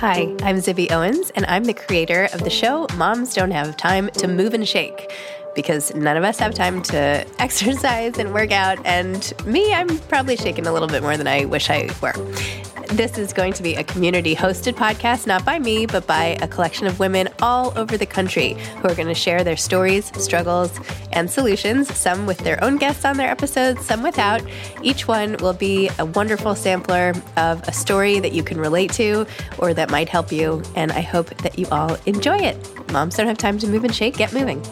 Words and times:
Hi, 0.00 0.24
I'm 0.42 0.56
Zibby 0.58 0.92
Owens, 0.92 1.30
and 1.36 1.46
I'm 1.46 1.64
the 1.64 1.72
creator 1.72 2.28
of 2.34 2.44
the 2.44 2.50
show 2.50 2.86
Moms 2.96 3.32
Don't 3.32 3.50
Have 3.50 3.78
Time 3.78 4.10
to 4.10 4.28
Move 4.28 4.52
and 4.52 4.68
Shake. 4.68 5.10
Because 5.54 5.94
none 5.94 6.18
of 6.18 6.22
us 6.22 6.38
have 6.38 6.52
time 6.52 6.82
to 6.82 7.26
exercise 7.38 8.18
and 8.18 8.34
work 8.34 8.52
out, 8.52 8.78
and 8.84 9.32
me, 9.46 9.72
I'm 9.72 9.98
probably 10.00 10.36
shaking 10.36 10.66
a 10.66 10.72
little 10.74 10.86
bit 10.86 11.02
more 11.02 11.16
than 11.16 11.26
I 11.26 11.46
wish 11.46 11.70
I 11.70 11.88
were. 12.02 12.12
This 12.88 13.18
is 13.18 13.32
going 13.32 13.52
to 13.54 13.62
be 13.62 13.74
a 13.74 13.84
community 13.84 14.34
hosted 14.34 14.74
podcast, 14.74 15.26
not 15.26 15.44
by 15.44 15.58
me, 15.58 15.86
but 15.86 16.06
by 16.06 16.38
a 16.40 16.48
collection 16.48 16.86
of 16.86 16.98
women 17.00 17.28
all 17.42 17.76
over 17.76 17.98
the 17.98 18.06
country 18.06 18.54
who 18.80 18.88
are 18.88 18.94
going 18.94 19.08
to 19.08 19.14
share 19.14 19.42
their 19.42 19.56
stories, 19.56 20.10
struggles, 20.22 20.78
and 21.12 21.28
solutions, 21.28 21.92
some 21.94 22.26
with 22.26 22.38
their 22.38 22.62
own 22.62 22.76
guests 22.76 23.04
on 23.04 23.16
their 23.16 23.28
episodes, 23.28 23.84
some 23.84 24.02
without. 24.02 24.40
Each 24.82 25.08
one 25.08 25.36
will 25.38 25.52
be 25.52 25.90
a 25.98 26.04
wonderful 26.06 26.54
sampler 26.54 27.12
of 27.36 27.66
a 27.68 27.72
story 27.72 28.20
that 28.20 28.32
you 28.32 28.44
can 28.44 28.58
relate 28.58 28.92
to 28.92 29.26
or 29.58 29.74
that 29.74 29.90
might 29.90 30.08
help 30.08 30.30
you. 30.30 30.62
And 30.76 30.92
I 30.92 31.00
hope 31.00 31.28
that 31.38 31.58
you 31.58 31.66
all 31.72 31.96
enjoy 32.06 32.38
it. 32.38 32.56
Moms 32.92 33.16
don't 33.16 33.26
have 33.26 33.38
time 33.38 33.58
to 33.58 33.66
move 33.66 33.84
and 33.84 33.94
shake. 33.94 34.16
Get 34.16 34.32
moving. 34.32 34.62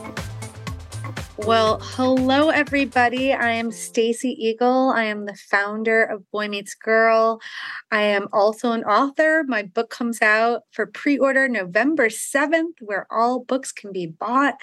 Well, 1.36 1.80
hello 1.80 2.50
everybody. 2.50 3.32
I 3.32 3.50
am 3.50 3.72
Stacy 3.72 4.36
Igel. 4.40 4.92
I 4.94 5.06
am 5.06 5.26
the 5.26 5.34
founder 5.34 6.04
of 6.04 6.30
Boy 6.30 6.46
Meets 6.46 6.76
Girl. 6.76 7.40
I 7.90 8.02
am 8.02 8.28
also 8.32 8.70
an 8.70 8.84
author. 8.84 9.42
My 9.48 9.64
book 9.64 9.90
comes 9.90 10.22
out 10.22 10.62
for 10.70 10.86
pre-order 10.86 11.48
November 11.48 12.08
7th 12.08 12.74
where 12.80 13.08
all 13.10 13.40
books 13.40 13.72
can 13.72 13.90
be 13.90 14.06
bought, 14.06 14.54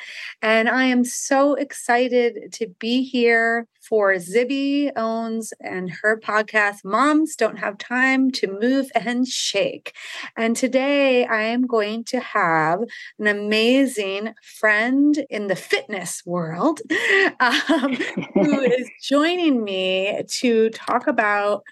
and 0.41 0.69
I 0.69 0.85
am 0.85 1.03
so 1.03 1.55
excited 1.55 2.53
to 2.53 2.67
be 2.79 3.03
here 3.03 3.67
for 3.81 4.13
Zibby 4.13 4.91
Owens 4.95 5.53
and 5.59 5.89
her 6.01 6.17
podcast 6.17 6.85
Moms 6.85 7.35
Don't 7.35 7.57
Have 7.57 7.79
Time 7.79 8.31
to 8.31 8.59
Move 8.61 8.91
and 8.95 9.27
Shake. 9.27 9.93
And 10.37 10.55
today 10.55 11.25
I 11.25 11.41
am 11.41 11.67
going 11.67 12.05
to 12.05 12.19
have 12.19 12.81
an 13.19 13.27
amazing 13.27 14.35
friend 14.41 15.25
in 15.29 15.47
the 15.47 15.55
fitness 15.55 16.23
world 16.25 16.60
um, 16.61 17.95
who 18.33 18.59
is 18.61 18.89
joining 19.01 19.63
me 19.63 20.21
to 20.39 20.69
talk 20.69 21.07
about 21.07 21.63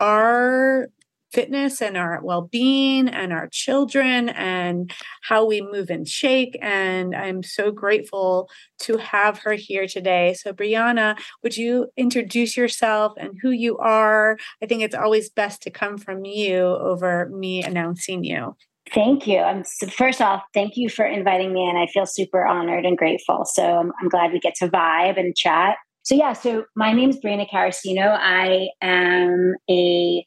our 0.00 0.88
fitness 1.32 1.82
and 1.82 1.96
our 1.96 2.20
well-being 2.22 3.08
and 3.08 3.32
our 3.32 3.48
children 3.48 4.28
and 4.28 4.92
how 5.22 5.44
we 5.44 5.60
move 5.60 5.90
and 5.90 6.06
shake. 6.06 6.56
And 6.62 7.14
i'm 7.14 7.42
so 7.42 7.72
grateful 7.72 8.48
to 8.80 8.98
have 8.98 9.38
her 9.38 9.54
here 9.54 9.88
today. 9.88 10.34
So 10.34 10.52
brianna 10.52 11.18
would 11.42 11.56
you 11.56 11.88
introduce 11.96 12.56
yourself 12.56 13.14
and 13.18 13.36
who 13.42 13.50
you 13.50 13.76
are? 13.78 14.38
I 14.62 14.66
think 14.66 14.82
it's 14.82 14.94
always 14.94 15.28
best 15.28 15.62
to 15.62 15.70
come 15.70 15.98
from 15.98 16.24
you 16.24 16.60
over 16.60 17.28
me 17.30 17.64
announcing 17.64 18.22
you 18.22 18.56
Thank 18.92 19.26
you. 19.26 19.38
I'm 19.38 19.64
first 19.64 20.20
off, 20.20 20.42
thank 20.52 20.76
you 20.76 20.88
for 20.88 21.04
inviting 21.06 21.52
me 21.52 21.68
in. 21.68 21.76
I 21.76 21.86
feel 21.86 22.06
super 22.06 22.46
honored 22.46 22.84
and 22.84 22.98
grateful. 22.98 23.44
So 23.44 23.62
I'm, 23.62 23.92
I'm 24.00 24.08
glad 24.08 24.32
we 24.32 24.40
get 24.40 24.54
to 24.56 24.68
vibe 24.68 25.18
and 25.18 25.34
chat. 25.34 25.76
So 26.02 26.14
yeah, 26.14 26.34
so 26.34 26.64
my 26.76 26.92
name 26.92 27.08
is 27.08 27.18
Brianna 27.18 27.48
Carasino. 27.50 28.02
I 28.02 28.68
am 28.82 29.54
a 29.70 30.26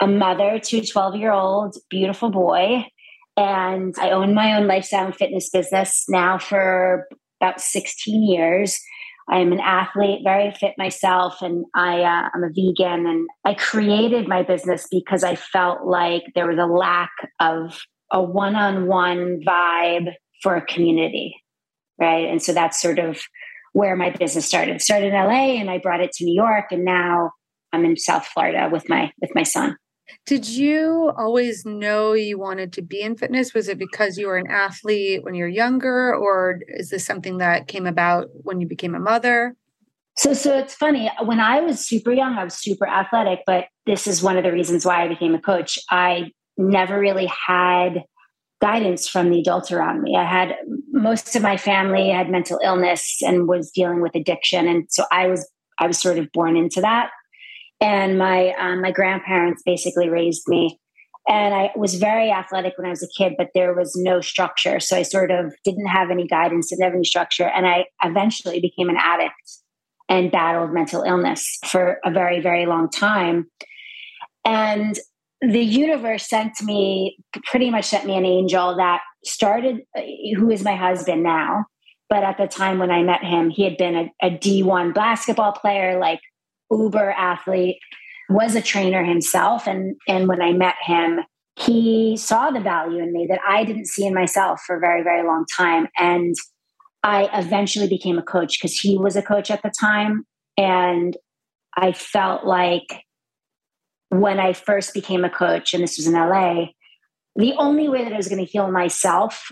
a 0.00 0.06
mother 0.06 0.58
to 0.58 0.78
a 0.78 0.86
12 0.86 1.16
year 1.16 1.32
old 1.32 1.76
beautiful 1.90 2.30
boy, 2.30 2.86
and 3.36 3.94
I 3.98 4.10
own 4.10 4.34
my 4.34 4.56
own 4.56 4.66
lifestyle 4.66 5.06
and 5.06 5.14
fitness 5.14 5.50
business 5.50 6.04
now 6.08 6.38
for 6.38 7.06
about 7.40 7.60
16 7.60 8.22
years. 8.22 8.78
I 9.30 9.38
am 9.38 9.52
an 9.52 9.60
athlete, 9.60 10.22
very 10.24 10.50
fit 10.52 10.74
myself, 10.76 11.40
and 11.40 11.64
I 11.74 12.02
uh, 12.02 12.28
I'm 12.34 12.42
a 12.42 12.48
vegan. 12.48 13.06
And 13.06 13.28
I 13.44 13.54
created 13.54 14.26
my 14.26 14.42
business 14.42 14.86
because 14.90 15.22
I 15.22 15.36
felt 15.36 15.86
like 15.86 16.24
there 16.34 16.48
was 16.48 16.58
a 16.58 16.66
lack 16.66 17.12
of 17.38 17.80
a 18.12 18.20
one-on-one 18.20 19.42
vibe 19.46 20.12
for 20.42 20.56
a 20.56 20.66
community, 20.66 21.36
right? 22.00 22.28
And 22.28 22.42
so 22.42 22.52
that's 22.52 22.82
sort 22.82 22.98
of 22.98 23.20
where 23.72 23.94
my 23.94 24.10
business 24.10 24.46
started. 24.46 24.76
It 24.76 24.82
started 24.82 25.12
in 25.12 25.14
LA, 25.14 25.60
and 25.60 25.70
I 25.70 25.78
brought 25.78 26.00
it 26.00 26.10
to 26.14 26.24
New 26.24 26.34
York, 26.34 26.66
and 26.72 26.84
now 26.84 27.30
I'm 27.72 27.84
in 27.84 27.96
South 27.96 28.26
Florida 28.26 28.68
with 28.70 28.88
my 28.88 29.12
with 29.20 29.30
my 29.36 29.44
son. 29.44 29.76
Did 30.26 30.48
you 30.48 31.12
always 31.16 31.64
know 31.64 32.12
you 32.12 32.38
wanted 32.38 32.72
to 32.74 32.82
be 32.82 33.00
in 33.00 33.16
fitness? 33.16 33.54
Was 33.54 33.68
it 33.68 33.78
because 33.78 34.18
you 34.18 34.26
were 34.26 34.36
an 34.36 34.50
athlete 34.50 35.24
when 35.24 35.34
you 35.34 35.44
were 35.44 35.48
younger, 35.48 36.14
or 36.14 36.60
is 36.68 36.90
this 36.90 37.04
something 37.04 37.38
that 37.38 37.68
came 37.68 37.86
about 37.86 38.28
when 38.32 38.60
you 38.60 38.66
became 38.66 38.94
a 38.94 39.00
mother? 39.00 39.56
So, 40.16 40.34
so 40.34 40.56
it's 40.58 40.74
funny. 40.74 41.10
When 41.24 41.40
I 41.40 41.60
was 41.60 41.86
super 41.86 42.12
young, 42.12 42.34
I 42.34 42.44
was 42.44 42.54
super 42.54 42.86
athletic, 42.86 43.40
but 43.46 43.66
this 43.86 44.06
is 44.06 44.22
one 44.22 44.36
of 44.36 44.44
the 44.44 44.52
reasons 44.52 44.84
why 44.84 45.02
I 45.04 45.08
became 45.08 45.34
a 45.34 45.40
coach. 45.40 45.78
I 45.90 46.32
never 46.58 46.98
really 46.98 47.30
had 47.46 48.04
guidance 48.60 49.08
from 49.08 49.30
the 49.30 49.40
adults 49.40 49.72
around 49.72 50.02
me. 50.02 50.16
I 50.16 50.24
had 50.24 50.56
most 50.92 51.34
of 51.34 51.42
my 51.42 51.56
family 51.56 52.10
had 52.10 52.28
mental 52.28 52.60
illness 52.62 53.18
and 53.22 53.48
was 53.48 53.70
dealing 53.70 54.02
with 54.02 54.14
addiction, 54.14 54.68
and 54.68 54.84
so 54.90 55.04
I 55.10 55.26
was 55.26 55.48
I 55.78 55.86
was 55.86 55.98
sort 55.98 56.18
of 56.18 56.30
born 56.32 56.56
into 56.56 56.80
that 56.82 57.10
and 57.80 58.18
my 58.18 58.54
um, 58.58 58.82
my 58.82 58.92
grandparents 58.92 59.62
basically 59.64 60.08
raised 60.08 60.46
me. 60.46 60.78
And 61.28 61.54
i 61.54 61.70
was 61.76 61.94
very 61.94 62.30
athletic 62.30 62.74
when 62.76 62.86
i 62.86 62.90
was 62.90 63.02
a 63.02 63.08
kid 63.16 63.34
but 63.36 63.48
there 63.54 63.74
was 63.74 63.94
no 63.96 64.20
structure. 64.20 64.80
So 64.80 64.96
i 64.96 65.02
sort 65.02 65.30
of 65.30 65.54
didn't 65.64 65.86
have 65.86 66.10
any 66.10 66.26
guidance 66.26 66.70
didn't 66.70 66.84
have 66.84 66.94
any 66.94 67.04
structure 67.04 67.48
and 67.48 67.66
i 67.66 67.86
eventually 68.02 68.60
became 68.60 68.88
an 68.88 68.96
addict 68.98 69.34
and 70.08 70.32
battled 70.32 70.72
mental 70.72 71.02
illness 71.02 71.58
for 71.66 71.98
a 72.04 72.10
very 72.10 72.40
very 72.40 72.66
long 72.66 72.90
time. 72.90 73.50
And 74.44 74.98
the 75.42 75.62
universe 75.62 76.28
sent 76.28 76.62
me 76.62 77.18
pretty 77.44 77.70
much 77.70 77.86
sent 77.86 78.06
me 78.06 78.16
an 78.16 78.26
angel 78.26 78.76
that 78.76 79.00
started 79.24 79.82
uh, 79.96 80.02
who 80.36 80.50
is 80.50 80.62
my 80.62 80.74
husband 80.74 81.22
now. 81.22 81.66
But 82.08 82.24
at 82.24 82.38
the 82.38 82.48
time 82.48 82.78
when 82.78 82.90
i 82.90 83.02
met 83.02 83.22
him 83.22 83.50
he 83.50 83.62
had 83.64 83.76
been 83.76 83.94
a 83.94 84.12
a 84.22 84.30
d1 84.30 84.94
basketball 84.94 85.52
player 85.52 85.98
like 86.00 86.20
uber 86.70 87.10
athlete, 87.12 87.78
was 88.28 88.54
a 88.54 88.62
trainer 88.62 89.04
himself. 89.04 89.66
And, 89.66 89.96
and 90.06 90.28
when 90.28 90.40
I 90.40 90.52
met 90.52 90.76
him, 90.84 91.20
he 91.56 92.16
saw 92.16 92.50
the 92.50 92.60
value 92.60 93.02
in 93.02 93.12
me 93.12 93.26
that 93.28 93.40
I 93.46 93.64
didn't 93.64 93.88
see 93.88 94.06
in 94.06 94.14
myself 94.14 94.62
for 94.66 94.76
a 94.76 94.80
very, 94.80 95.02
very 95.02 95.26
long 95.26 95.44
time. 95.56 95.88
And 95.98 96.34
I 97.02 97.28
eventually 97.38 97.88
became 97.88 98.18
a 98.18 98.22
coach 98.22 98.58
because 98.58 98.78
he 98.78 98.96
was 98.96 99.16
a 99.16 99.22
coach 99.22 99.50
at 99.50 99.62
the 99.62 99.72
time. 99.80 100.24
And 100.56 101.16
I 101.76 101.92
felt 101.92 102.44
like 102.44 103.04
when 104.10 104.38
I 104.40 104.52
first 104.52 104.94
became 104.94 105.24
a 105.24 105.30
coach, 105.30 105.74
and 105.74 105.82
this 105.82 105.96
was 105.96 106.06
in 106.06 106.14
LA, 106.14 106.66
the 107.36 107.54
only 107.58 107.88
way 107.88 108.04
that 108.04 108.12
I 108.12 108.16
was 108.16 108.28
going 108.28 108.44
to 108.44 108.50
heal 108.50 108.70
myself 108.70 109.50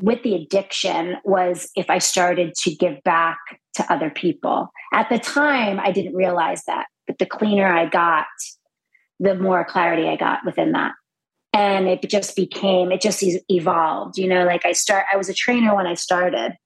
with 0.00 0.22
the 0.22 0.34
addiction 0.34 1.16
was 1.24 1.70
if 1.76 1.90
I 1.90 1.98
started 1.98 2.54
to 2.54 2.74
give 2.74 3.02
back 3.02 3.38
to 3.74 3.92
other 3.92 4.10
people. 4.10 4.70
At 4.92 5.08
the 5.08 5.18
time, 5.18 5.78
I 5.80 5.92
didn't 5.92 6.14
realize 6.14 6.64
that, 6.66 6.86
but 7.06 7.18
the 7.18 7.26
cleaner 7.26 7.66
I 7.66 7.86
got, 7.86 8.26
the 9.20 9.34
more 9.34 9.64
clarity 9.64 10.08
I 10.08 10.16
got 10.16 10.40
within 10.44 10.72
that. 10.72 10.92
And 11.54 11.86
it 11.86 12.00
just 12.08 12.34
became, 12.34 12.90
it 12.90 13.02
just 13.02 13.22
evolved. 13.48 14.16
You 14.16 14.28
know, 14.28 14.44
like 14.44 14.64
I 14.64 14.72
start, 14.72 15.04
I 15.12 15.16
was 15.16 15.28
a 15.28 15.34
trainer 15.34 15.74
when 15.76 15.86
I 15.86 15.94
started, 15.94 16.56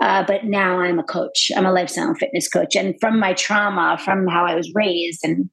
uh, 0.00 0.24
but 0.24 0.44
now 0.44 0.78
I'm 0.78 1.00
a 1.00 1.04
coach. 1.04 1.50
I'm 1.56 1.66
a 1.66 1.72
lifestyle 1.72 2.08
and 2.08 2.18
fitness 2.18 2.48
coach. 2.48 2.76
And 2.76 2.94
from 3.00 3.18
my 3.18 3.34
trauma, 3.34 3.98
from 4.04 4.28
how 4.28 4.44
I 4.44 4.54
was 4.54 4.70
raised 4.74 5.20
and 5.24 5.50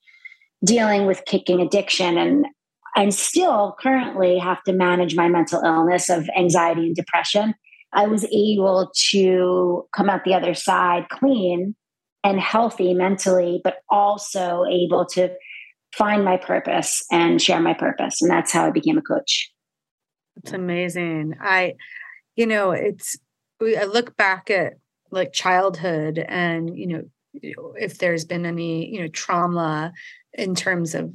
dealing 0.63 1.07
with 1.07 1.25
kicking 1.25 1.61
addiction 1.61 2.17
and 2.17 2.45
and 2.95 3.13
still 3.13 3.75
currently 3.79 4.37
have 4.37 4.63
to 4.63 4.73
manage 4.73 5.15
my 5.15 5.27
mental 5.27 5.61
illness 5.61 6.09
of 6.09 6.29
anxiety 6.37 6.87
and 6.87 6.95
depression. 6.95 7.53
I 7.93 8.07
was 8.07 8.25
able 8.25 8.91
to 9.11 9.87
come 9.95 10.09
out 10.09 10.23
the 10.23 10.33
other 10.33 10.53
side 10.53 11.09
clean 11.09 11.75
and 12.23 12.39
healthy 12.39 12.93
mentally, 12.93 13.61
but 13.63 13.77
also 13.89 14.65
able 14.69 15.05
to 15.05 15.33
find 15.95 16.23
my 16.23 16.37
purpose 16.37 17.03
and 17.11 17.41
share 17.41 17.59
my 17.59 17.73
purpose. 17.73 18.21
And 18.21 18.29
that's 18.29 18.51
how 18.51 18.65
I 18.65 18.71
became 18.71 18.97
a 18.97 19.01
coach. 19.01 19.51
It's 20.37 20.53
amazing. 20.53 21.35
I, 21.41 21.75
you 22.35 22.45
know, 22.45 22.71
it's, 22.71 23.17
I 23.61 23.85
look 23.85 24.15
back 24.15 24.49
at 24.49 24.73
like 25.11 25.33
childhood 25.33 26.19
and, 26.19 26.77
you 26.77 26.87
know, 26.87 27.03
if 27.79 27.97
there's 27.97 28.25
been 28.25 28.45
any, 28.45 28.93
you 28.93 29.01
know, 29.01 29.07
trauma 29.07 29.91
in 30.33 30.55
terms 30.55 30.93
of 30.95 31.11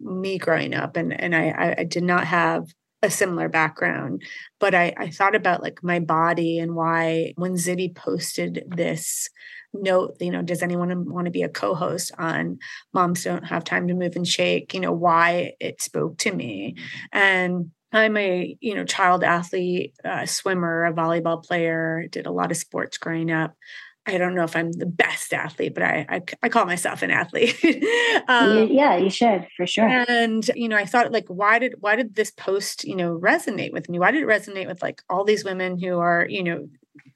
me 0.00 0.38
growing 0.38 0.74
up 0.74 0.96
and 0.96 1.18
and 1.18 1.34
I 1.34 1.74
I 1.78 1.84
did 1.84 2.02
not 2.02 2.24
have 2.26 2.64
a 3.02 3.10
similar 3.10 3.48
background 3.48 4.22
but 4.58 4.74
I 4.74 4.94
I 4.96 5.10
thought 5.10 5.34
about 5.34 5.62
like 5.62 5.82
my 5.82 6.00
body 6.00 6.58
and 6.58 6.74
why 6.74 7.32
when 7.36 7.54
Zibby 7.54 7.94
posted 7.94 8.64
this 8.68 9.28
note 9.74 10.16
you 10.20 10.30
know 10.30 10.42
does 10.42 10.62
anyone 10.62 11.12
want 11.12 11.26
to 11.26 11.30
be 11.30 11.42
a 11.42 11.48
co-host 11.48 12.12
on 12.18 12.58
moms 12.94 13.24
don't 13.24 13.44
have 13.44 13.64
time 13.64 13.88
to 13.88 13.94
move 13.94 14.16
and 14.16 14.26
shake 14.26 14.72
you 14.72 14.80
know 14.80 14.92
why 14.92 15.52
it 15.60 15.82
spoke 15.82 16.16
to 16.18 16.32
me 16.32 16.76
and 17.12 17.70
I'm 17.92 18.16
a 18.16 18.56
you 18.60 18.74
know 18.74 18.84
child 18.84 19.22
athlete, 19.24 19.94
a 20.04 20.26
swimmer, 20.26 20.84
a 20.84 20.92
volleyball 20.92 21.42
player. 21.42 22.06
Did 22.10 22.26
a 22.26 22.32
lot 22.32 22.50
of 22.50 22.56
sports 22.56 22.98
growing 22.98 23.30
up, 23.30 23.54
I 24.06 24.18
don't 24.18 24.34
know 24.34 24.44
if 24.44 24.54
I'm 24.54 24.72
the 24.72 24.86
best 24.86 25.34
athlete, 25.34 25.74
but 25.74 25.82
I 25.82 26.06
I, 26.08 26.22
I 26.42 26.48
call 26.48 26.64
myself 26.64 27.02
an 27.02 27.10
athlete. 27.10 27.56
um, 28.28 28.68
yeah, 28.68 28.96
you 28.96 29.10
should 29.10 29.46
for 29.56 29.66
sure. 29.66 29.86
And 29.86 30.48
you 30.54 30.68
know, 30.68 30.76
I 30.76 30.84
thought 30.84 31.12
like, 31.12 31.26
why 31.28 31.58
did 31.58 31.74
why 31.80 31.96
did 31.96 32.14
this 32.14 32.30
post 32.30 32.84
you 32.84 32.96
know 32.96 33.18
resonate 33.18 33.72
with 33.72 33.88
me? 33.88 33.98
Why 33.98 34.10
did 34.10 34.22
it 34.22 34.28
resonate 34.28 34.68
with 34.68 34.82
like 34.82 35.02
all 35.10 35.24
these 35.24 35.44
women 35.44 35.78
who 35.78 35.98
are 35.98 36.26
you 36.28 36.42
know 36.42 36.68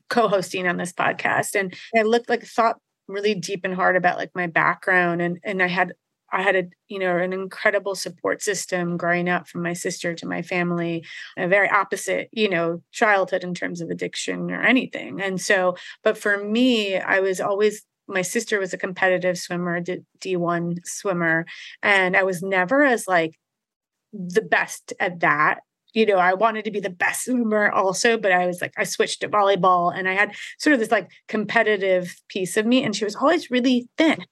co-hosting 0.08 0.66
on 0.66 0.76
this 0.76 0.92
podcast? 0.92 1.58
And 1.58 1.74
I 1.96 2.02
looked 2.02 2.28
like 2.28 2.42
thought 2.42 2.76
really 3.06 3.34
deep 3.34 3.60
and 3.64 3.74
hard 3.74 3.96
about 3.96 4.18
like 4.18 4.30
my 4.34 4.46
background, 4.46 5.22
and 5.22 5.38
and 5.44 5.62
I 5.62 5.68
had 5.68 5.94
I 6.32 6.42
had 6.42 6.56
a, 6.56 6.64
you 6.88 6.98
know, 6.98 7.16
an 7.16 7.32
incredible 7.32 7.94
support 7.94 8.42
system 8.42 8.96
growing 8.96 9.28
up 9.28 9.48
from 9.48 9.62
my 9.62 9.72
sister 9.72 10.14
to 10.14 10.26
my 10.26 10.42
family, 10.42 11.04
a 11.36 11.48
very 11.48 11.68
opposite, 11.68 12.28
you 12.32 12.48
know, 12.48 12.82
childhood 12.92 13.44
in 13.44 13.54
terms 13.54 13.80
of 13.80 13.90
addiction 13.90 14.50
or 14.50 14.62
anything. 14.62 15.20
And 15.20 15.40
so, 15.40 15.76
but 16.02 16.16
for 16.16 16.42
me, 16.42 16.96
I 16.96 17.20
was 17.20 17.40
always 17.40 17.82
my 18.10 18.22
sister 18.22 18.58
was 18.58 18.72
a 18.72 18.78
competitive 18.78 19.38
swimmer, 19.38 19.80
D1 19.80 20.78
swimmer, 20.84 21.46
and 21.82 22.16
I 22.16 22.24
was 22.24 22.42
never 22.42 22.82
as 22.82 23.06
like 23.06 23.38
the 24.12 24.42
best 24.42 24.92
at 25.00 25.20
that. 25.20 25.60
You 25.92 26.06
know, 26.06 26.16
I 26.16 26.34
wanted 26.34 26.64
to 26.64 26.70
be 26.70 26.80
the 26.80 26.90
best 26.90 27.24
swimmer 27.24 27.70
also, 27.70 28.18
but 28.18 28.32
I 28.32 28.46
was 28.46 28.60
like, 28.60 28.72
I 28.76 28.84
switched 28.84 29.20
to 29.20 29.28
volleyball 29.28 29.96
and 29.96 30.08
I 30.08 30.14
had 30.14 30.34
sort 30.58 30.74
of 30.74 30.80
this 30.80 30.90
like 30.90 31.10
competitive 31.28 32.14
piece 32.28 32.56
of 32.56 32.66
me. 32.66 32.84
And 32.84 32.94
she 32.94 33.04
was 33.04 33.16
always 33.16 33.50
really 33.50 33.88
thin 33.96 34.24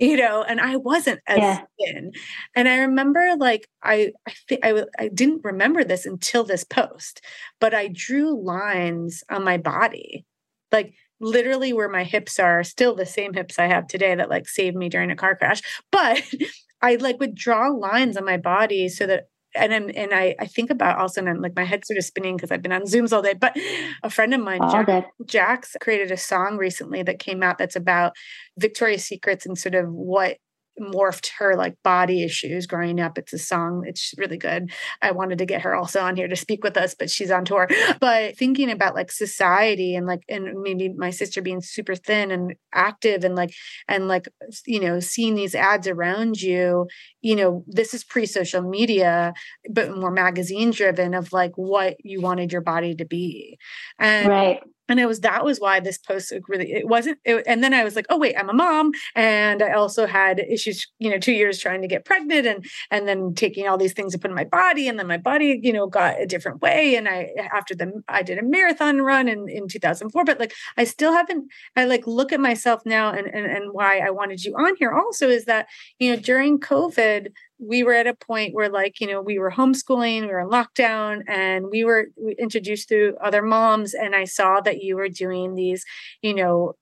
you 0.00 0.16
know 0.16 0.42
and 0.42 0.60
i 0.60 0.76
wasn't 0.76 1.20
as 1.26 1.38
yeah. 1.38 1.60
thin. 1.78 2.12
And 2.56 2.68
i 2.68 2.78
remember 2.78 3.36
like 3.38 3.68
i 3.82 4.12
i 4.26 4.32
think 4.48 4.64
I, 4.64 4.84
I 4.98 5.08
didn't 5.08 5.44
remember 5.44 5.84
this 5.84 6.06
until 6.06 6.42
this 6.42 6.64
post 6.64 7.20
but 7.60 7.74
i 7.74 7.88
drew 7.88 8.42
lines 8.42 9.22
on 9.30 9.44
my 9.44 9.58
body. 9.58 10.24
Like 10.72 10.94
literally 11.20 11.72
where 11.72 11.88
my 11.88 12.04
hips 12.04 12.38
are 12.38 12.64
still 12.64 12.94
the 12.94 13.06
same 13.06 13.34
hips 13.34 13.58
i 13.58 13.66
have 13.66 13.86
today 13.86 14.14
that 14.14 14.30
like 14.30 14.48
saved 14.48 14.76
me 14.76 14.88
during 14.88 15.10
a 15.10 15.16
car 15.16 15.36
crash. 15.36 15.60
But 15.92 16.22
i 16.82 16.96
like 16.96 17.20
would 17.20 17.34
draw 17.34 17.68
lines 17.68 18.16
on 18.16 18.24
my 18.24 18.38
body 18.38 18.88
so 18.88 19.06
that 19.06 19.28
and 19.56 19.74
I'm, 19.74 19.90
and 19.94 20.14
I, 20.14 20.36
I 20.38 20.46
think 20.46 20.70
about 20.70 20.98
also, 20.98 21.20
and 21.20 21.28
I'm 21.28 21.40
like 21.40 21.56
my 21.56 21.64
head's 21.64 21.88
sort 21.88 21.98
of 21.98 22.04
spinning 22.04 22.36
because 22.36 22.50
I've 22.50 22.62
been 22.62 22.72
on 22.72 22.82
Zooms 22.82 23.12
all 23.12 23.22
day. 23.22 23.34
But 23.34 23.56
a 24.02 24.10
friend 24.10 24.32
of 24.34 24.40
mine, 24.40 24.60
Jack, 24.70 24.86
Jax, 25.26 25.76
created 25.80 26.10
a 26.10 26.16
song 26.16 26.56
recently 26.56 27.02
that 27.02 27.18
came 27.18 27.42
out 27.42 27.58
that's 27.58 27.76
about 27.76 28.12
Victoria's 28.58 29.04
Secrets 29.04 29.46
and 29.46 29.58
sort 29.58 29.74
of 29.74 29.90
what 29.90 30.38
morphed 30.80 31.30
her 31.38 31.56
like 31.56 31.76
body 31.84 32.22
issues 32.22 32.66
growing 32.66 33.00
up. 33.00 33.18
It's 33.18 33.32
a 33.32 33.38
song, 33.38 33.84
it's 33.86 34.14
really 34.16 34.36
good. 34.36 34.72
I 35.02 35.10
wanted 35.10 35.38
to 35.38 35.46
get 35.46 35.62
her 35.62 35.74
also 35.74 36.00
on 36.00 36.16
here 36.16 36.28
to 36.28 36.36
speak 36.36 36.64
with 36.64 36.76
us, 36.76 36.94
but 36.94 37.10
she's 37.10 37.30
on 37.30 37.44
tour. 37.44 37.68
But 38.00 38.36
thinking 38.36 38.70
about 38.70 38.94
like 38.94 39.12
society 39.12 39.94
and 39.94 40.06
like, 40.06 40.22
and 40.28 40.60
maybe 40.62 40.88
my 40.88 41.10
sister 41.10 41.42
being 41.42 41.60
super 41.60 41.94
thin 41.94 42.30
and 42.30 42.54
active 42.72 43.24
and 43.24 43.34
like, 43.34 43.52
and 43.88 44.08
like, 44.08 44.28
you 44.66 44.80
know, 44.80 45.00
seeing 45.00 45.34
these 45.34 45.54
ads 45.54 45.86
around 45.86 46.40
you, 46.40 46.86
you 47.20 47.36
know, 47.36 47.64
this 47.66 47.94
is 47.94 48.04
pre 48.04 48.26
social 48.26 48.62
media, 48.62 49.34
but 49.70 49.96
more 49.96 50.10
magazine 50.10 50.70
driven 50.70 51.14
of 51.14 51.32
like 51.32 51.52
what 51.56 51.96
you 52.02 52.20
wanted 52.20 52.52
your 52.52 52.62
body 52.62 52.94
to 52.94 53.04
be. 53.04 53.58
And 53.98 54.28
right 54.28 54.60
and 54.90 55.00
it 55.00 55.06
was 55.06 55.20
that 55.20 55.44
was 55.44 55.58
why 55.58 55.80
this 55.80 55.98
post 55.98 56.32
really 56.48 56.72
it 56.72 56.88
wasn't 56.88 57.18
it, 57.24 57.42
and 57.46 57.62
then 57.62 57.72
i 57.72 57.84
was 57.84 57.96
like 57.96 58.06
oh 58.10 58.18
wait 58.18 58.36
i'm 58.36 58.50
a 58.50 58.54
mom. 58.54 58.92
And 59.14 59.62
i 59.62 59.72
also 59.72 60.06
had 60.06 60.40
issues 60.40 60.86
you 60.98 61.10
know 61.10 61.18
two 61.18 61.32
years 61.32 61.58
trying 61.58 61.82
to 61.82 61.88
get 61.88 62.04
pregnant 62.04 62.46
and 62.46 62.64
and 62.90 63.08
then 63.08 63.34
taking 63.34 63.66
all 63.68 63.78
these 63.78 63.92
things 63.92 64.12
to 64.12 64.18
put 64.18 64.30
in 64.30 64.36
my 64.36 64.44
body. 64.44 64.88
And 64.88 64.98
then 64.98 65.06
my 65.06 65.16
body 65.16 65.60
you 65.62 65.72
know 65.72 65.86
got 65.86 66.20
a 66.20 66.26
different 66.26 66.60
way. 66.60 66.96
And 66.96 67.08
i 67.08 67.30
after 67.52 67.74
the 67.74 68.02
i 68.08 68.22
did 68.22 68.38
a 68.38 68.42
marathon 68.42 69.00
run 69.02 69.28
in 69.28 69.48
in 69.48 69.68
2004 69.68 70.24
but 70.24 70.40
like 70.40 70.52
i 70.76 70.84
still 70.84 71.12
haven't 71.12 71.50
i 71.76 71.84
like 71.84 72.06
look 72.06 72.32
at 72.32 72.40
myself 72.40 72.82
now 72.84 73.12
and 73.12 73.26
and, 73.26 73.46
and 73.46 73.72
why 73.72 73.98
i 73.98 74.10
wanted 74.10 74.44
you 74.44 74.54
on 74.54 74.74
here 74.76 74.92
also 74.92 75.28
is 75.28 75.44
that 75.44 75.66
you 75.98 76.10
know 76.10 76.20
during 76.20 76.58
covid 76.58 77.28
we 77.60 77.84
were 77.84 77.92
at 77.92 78.06
a 78.06 78.14
point 78.14 78.54
where 78.54 78.70
like 78.70 79.00
you 79.00 79.06
know 79.06 79.20
we 79.20 79.38
were 79.38 79.50
homeschooling 79.50 80.22
we 80.22 80.26
were 80.28 80.40
in 80.40 80.48
lockdown 80.48 81.22
and 81.28 81.66
we 81.70 81.84
were 81.84 82.08
introduced 82.38 82.88
to 82.88 83.14
other 83.22 83.42
moms 83.42 83.94
and 83.94 84.14
i 84.16 84.24
saw 84.24 84.60
that 84.60 84.82
you 84.82 84.96
were 84.96 85.08
doing 85.08 85.54
these 85.54 85.84
you 86.22 86.34
know 86.34 86.74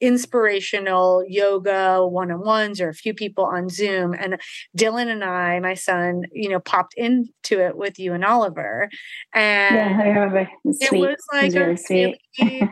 inspirational 0.00 1.24
yoga 1.28 2.04
one-on-ones 2.04 2.80
or 2.80 2.88
a 2.88 2.94
few 2.94 3.14
people 3.14 3.44
on 3.44 3.68
zoom 3.68 4.12
and 4.12 4.40
dylan 4.76 5.06
and 5.06 5.24
i 5.24 5.60
my 5.60 5.74
son 5.74 6.22
you 6.32 6.48
know 6.48 6.60
popped 6.60 6.94
into 6.94 7.60
it 7.60 7.76
with 7.76 7.98
you 7.98 8.12
and 8.12 8.24
oliver 8.24 8.88
and 9.32 9.76
yeah 9.76 9.98
i 10.02 10.08
remember 10.08 10.38
it, 10.38 10.48
was 10.64 11.16
like 11.32 11.54
it 11.54 11.68
was 11.68 11.84
really 11.88 12.18
really, 12.40 12.70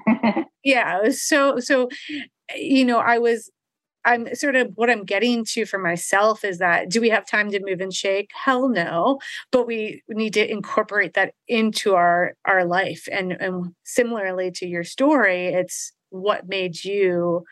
yeah 0.65 0.99
it 0.99 1.05
was 1.05 1.23
so 1.23 1.59
so 1.61 1.89
you 2.57 2.85
know 2.85 2.99
i 2.99 3.19
was 3.19 3.51
I'm 4.05 4.35
sort 4.35 4.57
of 4.57 4.73
what 4.75 4.91
I'm 4.91 5.05
getting 5.05 5.45
to 5.47 5.65
for 5.65 5.79
myself 5.79 6.45
is 6.45 6.59
that 6.59 6.89
do 6.89 7.01
we 7.01 7.11
have 7.11 7.27
time 7.27 7.51
to 7.51 7.61
move 7.65 7.81
and 7.81 7.93
shake? 7.93 8.31
Hell 8.35 8.69
no. 8.69 9.19
But 9.51 9.67
we 9.67 10.03
need 10.09 10.35
to 10.35 10.51
incorporate 10.51 11.15
that 11.15 11.35
into 11.49 11.95
our 11.95 12.35
our 12.45 12.65
life. 12.65 13.09
And 13.11 13.33
and 13.33 13.75
similarly 13.85 14.51
to 14.53 14.67
your 14.67 14.85
story, 14.85 15.47
it's 15.47 15.93
what 16.11 16.49
made 16.49 16.85
you, 16.85 17.45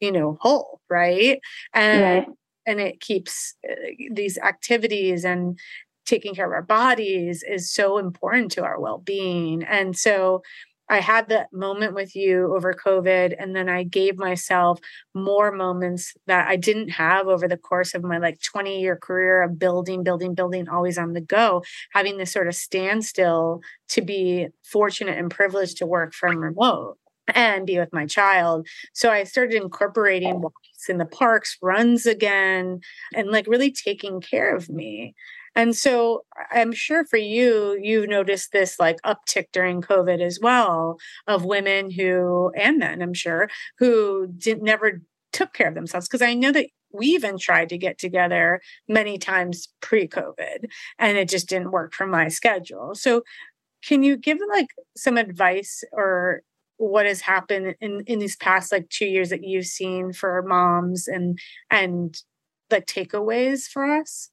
you 0.00 0.12
know, 0.12 0.38
whole, 0.40 0.80
right? 0.88 1.40
And 1.74 2.02
right. 2.02 2.28
and 2.66 2.80
it 2.80 3.00
keeps 3.00 3.54
uh, 3.68 3.74
these 4.12 4.38
activities 4.38 5.24
and 5.24 5.58
taking 6.06 6.34
care 6.34 6.46
of 6.46 6.52
our 6.52 6.62
bodies 6.62 7.42
is 7.42 7.70
so 7.70 7.98
important 7.98 8.50
to 8.52 8.64
our 8.64 8.80
well-being. 8.80 9.62
And 9.62 9.96
so 9.96 10.42
I 10.90 11.00
had 11.00 11.28
that 11.28 11.52
moment 11.52 11.94
with 11.94 12.16
you 12.16 12.54
over 12.54 12.72
COVID, 12.72 13.34
and 13.38 13.54
then 13.54 13.68
I 13.68 13.82
gave 13.82 14.18
myself 14.18 14.80
more 15.14 15.52
moments 15.52 16.14
that 16.26 16.48
I 16.48 16.56
didn't 16.56 16.90
have 16.90 17.28
over 17.28 17.46
the 17.46 17.56
course 17.56 17.94
of 17.94 18.02
my 18.02 18.18
like 18.18 18.40
20 18.42 18.80
year 18.80 18.96
career 18.96 19.42
of 19.42 19.58
building, 19.58 20.02
building, 20.02 20.34
building, 20.34 20.68
always 20.68 20.98
on 20.98 21.12
the 21.12 21.20
go, 21.20 21.62
having 21.92 22.16
this 22.16 22.32
sort 22.32 22.48
of 22.48 22.54
standstill 22.54 23.60
to 23.88 24.02
be 24.02 24.48
fortunate 24.64 25.18
and 25.18 25.30
privileged 25.30 25.78
to 25.78 25.86
work 25.86 26.14
from 26.14 26.38
remote 26.38 26.98
and 27.34 27.66
be 27.66 27.78
with 27.78 27.92
my 27.92 28.06
child. 28.06 28.66
So 28.94 29.10
I 29.10 29.24
started 29.24 29.60
incorporating 29.60 30.40
walks 30.40 30.88
in 30.88 30.98
the 30.98 31.06
parks, 31.06 31.56
runs 31.60 32.06
again, 32.06 32.80
and 33.14 33.28
like 33.30 33.46
really 33.46 33.70
taking 33.70 34.20
care 34.20 34.54
of 34.54 34.68
me. 34.68 35.14
And 35.58 35.74
so 35.74 36.22
I'm 36.52 36.70
sure 36.70 37.04
for 37.04 37.16
you, 37.16 37.76
you've 37.82 38.08
noticed 38.08 38.52
this 38.52 38.78
like 38.78 39.02
uptick 39.02 39.46
during 39.52 39.82
COVID 39.82 40.20
as 40.22 40.38
well 40.40 40.98
of 41.26 41.44
women 41.44 41.90
who, 41.90 42.52
and 42.56 42.78
men, 42.78 43.02
I'm 43.02 43.12
sure, 43.12 43.50
who 43.80 44.28
didn't 44.38 44.62
never 44.62 45.02
took 45.32 45.52
care 45.54 45.66
of 45.66 45.74
themselves. 45.74 46.06
Because 46.06 46.22
I 46.22 46.34
know 46.34 46.52
that 46.52 46.68
we 46.92 47.06
even 47.06 47.38
tried 47.38 47.70
to 47.70 47.76
get 47.76 47.98
together 47.98 48.60
many 48.86 49.18
times 49.18 49.66
pre-COVID 49.80 50.66
and 50.96 51.18
it 51.18 51.28
just 51.28 51.48
didn't 51.48 51.72
work 51.72 51.92
for 51.92 52.06
my 52.06 52.28
schedule. 52.28 52.94
So 52.94 53.22
can 53.84 54.04
you 54.04 54.16
give 54.16 54.38
like 54.50 54.68
some 54.96 55.16
advice 55.16 55.82
or 55.90 56.42
what 56.76 57.04
has 57.04 57.20
happened 57.20 57.74
in 57.80 58.04
in 58.06 58.20
these 58.20 58.36
past 58.36 58.70
like 58.70 58.88
two 58.90 59.06
years 59.06 59.30
that 59.30 59.42
you've 59.42 59.66
seen 59.66 60.12
for 60.12 60.40
moms 60.42 61.08
and 61.08 61.36
and 61.68 62.16
like 62.70 62.86
takeaways 62.86 63.64
for 63.64 63.84
us 63.84 64.30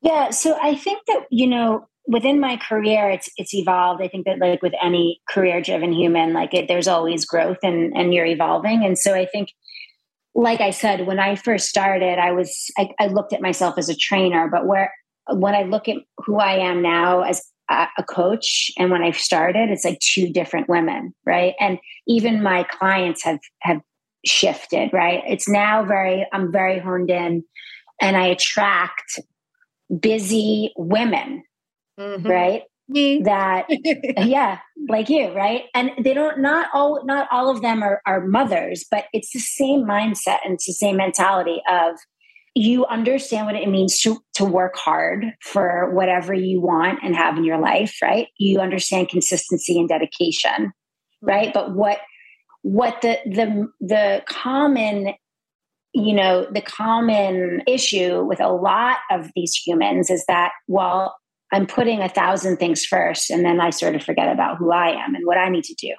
yeah, 0.00 0.30
so 0.30 0.58
I 0.62 0.74
think 0.74 1.00
that 1.08 1.26
you 1.30 1.46
know 1.46 1.86
within 2.06 2.40
my 2.40 2.56
career 2.56 3.10
it's 3.10 3.28
it's 3.36 3.54
evolved. 3.54 4.02
I 4.02 4.08
think 4.08 4.26
that 4.26 4.38
like 4.38 4.62
with 4.62 4.74
any 4.82 5.20
career 5.28 5.60
driven 5.60 5.92
human, 5.92 6.32
like 6.32 6.54
it, 6.54 6.68
there's 6.68 6.88
always 6.88 7.24
growth 7.24 7.58
and 7.62 7.96
and 7.96 8.14
you're 8.14 8.26
evolving. 8.26 8.84
And 8.84 8.98
so 8.98 9.14
I 9.14 9.26
think 9.26 9.50
like 10.34 10.60
I 10.60 10.70
said, 10.70 11.06
when 11.06 11.18
I 11.18 11.34
first 11.34 11.68
started, 11.68 12.18
I 12.18 12.32
was 12.32 12.70
I, 12.78 12.90
I 12.98 13.06
looked 13.08 13.32
at 13.32 13.42
myself 13.42 13.76
as 13.76 13.88
a 13.88 13.96
trainer, 13.96 14.48
but 14.50 14.66
where 14.66 14.92
when 15.30 15.54
I 15.54 15.64
look 15.64 15.88
at 15.88 15.96
who 16.18 16.38
I 16.38 16.54
am 16.54 16.80
now 16.80 17.22
as 17.22 17.42
a 17.70 18.02
coach 18.02 18.70
and 18.78 18.90
when 18.90 19.02
I 19.02 19.10
started, 19.10 19.68
it's 19.68 19.84
like 19.84 19.98
two 20.00 20.32
different 20.32 20.70
women, 20.70 21.12
right? 21.26 21.54
And 21.60 21.78
even 22.06 22.42
my 22.42 22.64
clients 22.64 23.22
have 23.24 23.40
have 23.60 23.80
shifted, 24.24 24.90
right? 24.92 25.22
It's 25.26 25.48
now 25.48 25.84
very 25.84 26.26
I'm 26.32 26.50
very 26.50 26.78
honed 26.78 27.10
in 27.10 27.44
and 28.00 28.16
I 28.16 28.26
attract 28.26 29.20
busy 30.00 30.72
women, 30.76 31.42
mm-hmm. 31.98 32.26
right? 32.26 32.62
Me. 32.90 33.20
That 33.22 33.66
yeah, 34.18 34.60
like 34.88 35.10
you, 35.10 35.30
right? 35.32 35.64
And 35.74 35.90
they 36.02 36.14
don't 36.14 36.40
not 36.40 36.68
all 36.72 37.04
not 37.04 37.28
all 37.30 37.50
of 37.50 37.60
them 37.60 37.82
are, 37.82 38.00
are 38.06 38.26
mothers, 38.26 38.84
but 38.90 39.04
it's 39.12 39.32
the 39.32 39.40
same 39.40 39.84
mindset 39.84 40.38
and 40.44 40.54
it's 40.54 40.66
the 40.66 40.72
same 40.72 40.96
mentality 40.96 41.62
of 41.70 41.96
you 42.54 42.86
understand 42.86 43.46
what 43.46 43.54
it 43.54 43.68
means 43.68 44.00
to 44.00 44.18
to 44.34 44.44
work 44.44 44.76
hard 44.76 45.26
for 45.42 45.90
whatever 45.92 46.32
you 46.32 46.60
want 46.60 47.00
and 47.02 47.14
have 47.14 47.36
in 47.36 47.44
your 47.44 47.58
life, 47.58 47.96
right? 48.02 48.28
You 48.38 48.60
understand 48.60 49.10
consistency 49.10 49.78
and 49.78 49.88
dedication, 49.88 50.72
right? 51.20 51.52
But 51.52 51.74
what 51.74 51.98
what 52.62 53.00
the 53.02 53.18
the 53.26 53.68
the 53.80 54.22
common 54.26 55.14
you 55.98 56.14
know, 56.14 56.46
the 56.50 56.62
common 56.62 57.62
issue 57.66 58.24
with 58.24 58.40
a 58.40 58.48
lot 58.48 58.98
of 59.10 59.30
these 59.34 59.54
humans 59.54 60.10
is 60.10 60.24
that, 60.26 60.52
well, 60.68 61.16
I'm 61.52 61.66
putting 61.66 62.00
a 62.00 62.08
thousand 62.08 62.58
things 62.58 62.84
first, 62.84 63.30
and 63.30 63.44
then 63.44 63.60
I 63.60 63.70
sort 63.70 63.94
of 63.94 64.02
forget 64.02 64.30
about 64.30 64.58
who 64.58 64.70
I 64.70 64.90
am 64.90 65.14
and 65.14 65.26
what 65.26 65.38
I 65.38 65.48
need 65.48 65.64
to 65.64 65.74
do. 65.74 65.94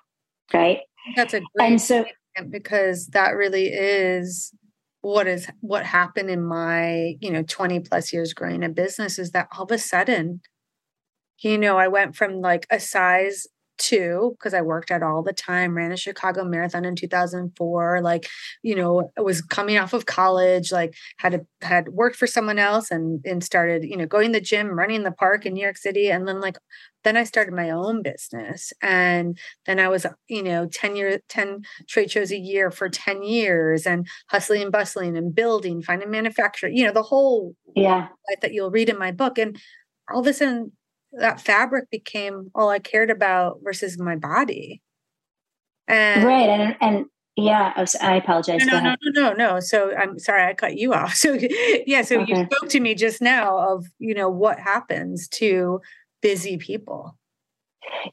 Right. 0.54 0.80
That's 1.16 1.34
a 1.34 1.42
great 1.56 1.72
and 1.72 1.82
so 1.82 2.06
because 2.50 3.08
that 3.08 3.32
really 3.32 3.68
is 3.68 4.54
what 5.02 5.28
is 5.28 5.48
what 5.62 5.86
happened 5.86 6.30
in 6.30 6.44
my 6.44 7.16
you 7.20 7.32
know 7.32 7.44
20 7.44 7.82
plus 7.82 8.12
years 8.12 8.34
growing 8.34 8.64
a 8.64 8.70
business 8.70 9.18
is 9.18 9.32
that 9.32 9.48
all 9.56 9.64
of 9.64 9.72
a 9.72 9.78
sudden 9.78 10.42
you 11.40 11.58
know 11.58 11.78
i 11.78 11.88
went 11.88 12.16
from 12.16 12.42
like 12.42 12.68
a 12.70 12.80
size 12.80 13.48
two 13.80 14.36
because 14.38 14.54
I 14.54 14.62
worked 14.62 14.92
out 14.92 15.02
all 15.02 15.24
the 15.24 15.34
time, 15.34 15.76
ran 15.76 15.92
a 15.92 15.98
Chicago 15.98 16.44
marathon 16.44 16.86
in 16.86 16.96
2004. 16.96 18.02
Like, 18.02 18.28
you 18.62 18.76
know, 18.76 19.12
I 19.18 19.22
was 19.22 19.42
coming 19.42 19.78
off 19.78 19.94
of 19.94 20.06
college, 20.06 20.72
like 20.72 20.96
had 21.18 21.34
a, 21.34 21.42
had 21.62 21.90
worked 21.90 22.18
for 22.18 22.28
someone 22.28 22.60
else 22.60 22.92
and 22.92 23.26
and 23.26 23.44
started, 23.44 23.84
you 23.84 23.98
know, 23.98 24.06
going 24.06 24.34
to 24.34 24.40
the 24.40 24.46
gym, 24.46 24.78
running 24.78 25.04
the 25.04 25.12
park 25.12 25.46
in 25.46 25.54
New 25.54 25.64
York 25.64 25.78
City, 25.78 26.12
and 26.12 26.28
then 26.28 26.40
like 26.40 26.58
then 27.04 27.16
I 27.16 27.24
started 27.24 27.54
my 27.54 27.70
own 27.70 28.02
business, 28.04 28.74
and 28.82 29.38
then 29.66 29.80
I 29.80 29.88
was, 29.88 30.06
you 30.28 30.44
know, 30.44 30.68
10 30.68 30.96
year 30.96 31.20
10 31.30 31.62
trade 31.88 32.12
shows 32.12 32.32
a 32.32 32.38
year 32.38 32.72
for 32.72 32.90
10 32.90 33.24
years, 33.24 33.88
and 33.88 34.06
hustling 34.28 34.62
and 34.62 34.72
bustling 34.72 35.18
and 35.18 35.34
building, 35.34 35.82
finding 35.82 36.12
manufacturer, 36.12 36.70
you 36.70 36.86
know, 36.86 36.94
the 36.94 37.04
whole 37.04 37.56
yeah 37.76 38.10
that 38.42 38.54
you'll 38.54 38.72
read 38.72 38.90
in 38.90 39.00
my 39.00 39.12
book, 39.12 39.38
and 39.38 39.58
all 40.12 40.22
of 40.22 40.28
a 40.28 40.34
sudden 40.34 40.72
that 41.14 41.42
fabric 41.42 41.90
became 41.90 42.52
all 42.54 42.70
I 42.70 42.80
cared 42.80 43.10
about 43.10 43.60
versus 43.64 44.00
my 44.00 44.16
body. 44.16 44.82
And 45.88 46.24
right. 46.24 46.50
And, 46.50 46.76
and 46.82 47.06
yeah, 47.36 47.74
I, 47.76 47.82
was, 47.82 47.96
I 47.96 48.16
apologize. 48.16 48.66
No, 48.66 48.80
no, 48.80 48.96
no, 49.02 49.22
no, 49.22 49.34
no. 49.34 49.60
So 49.60 49.96
I'm 49.96 50.20
sorry, 50.20 50.44
I 50.44 50.54
cut 50.54 50.78
you 50.78 50.94
off. 50.94 51.16
So 51.16 51.38
yeah, 51.86 52.04
so 52.04 52.22
okay. 52.22 52.32
you 52.32 52.48
spoke 52.52 52.70
to 52.70 52.80
me 52.80 52.96
just 52.96 53.22
now 53.22 53.58
of, 53.58 53.86
you 53.98 54.14
know, 54.14 54.30
what 54.30 54.60
happens 54.60 55.28
to 55.30 55.82
busy 56.22 56.58
people. 56.58 57.16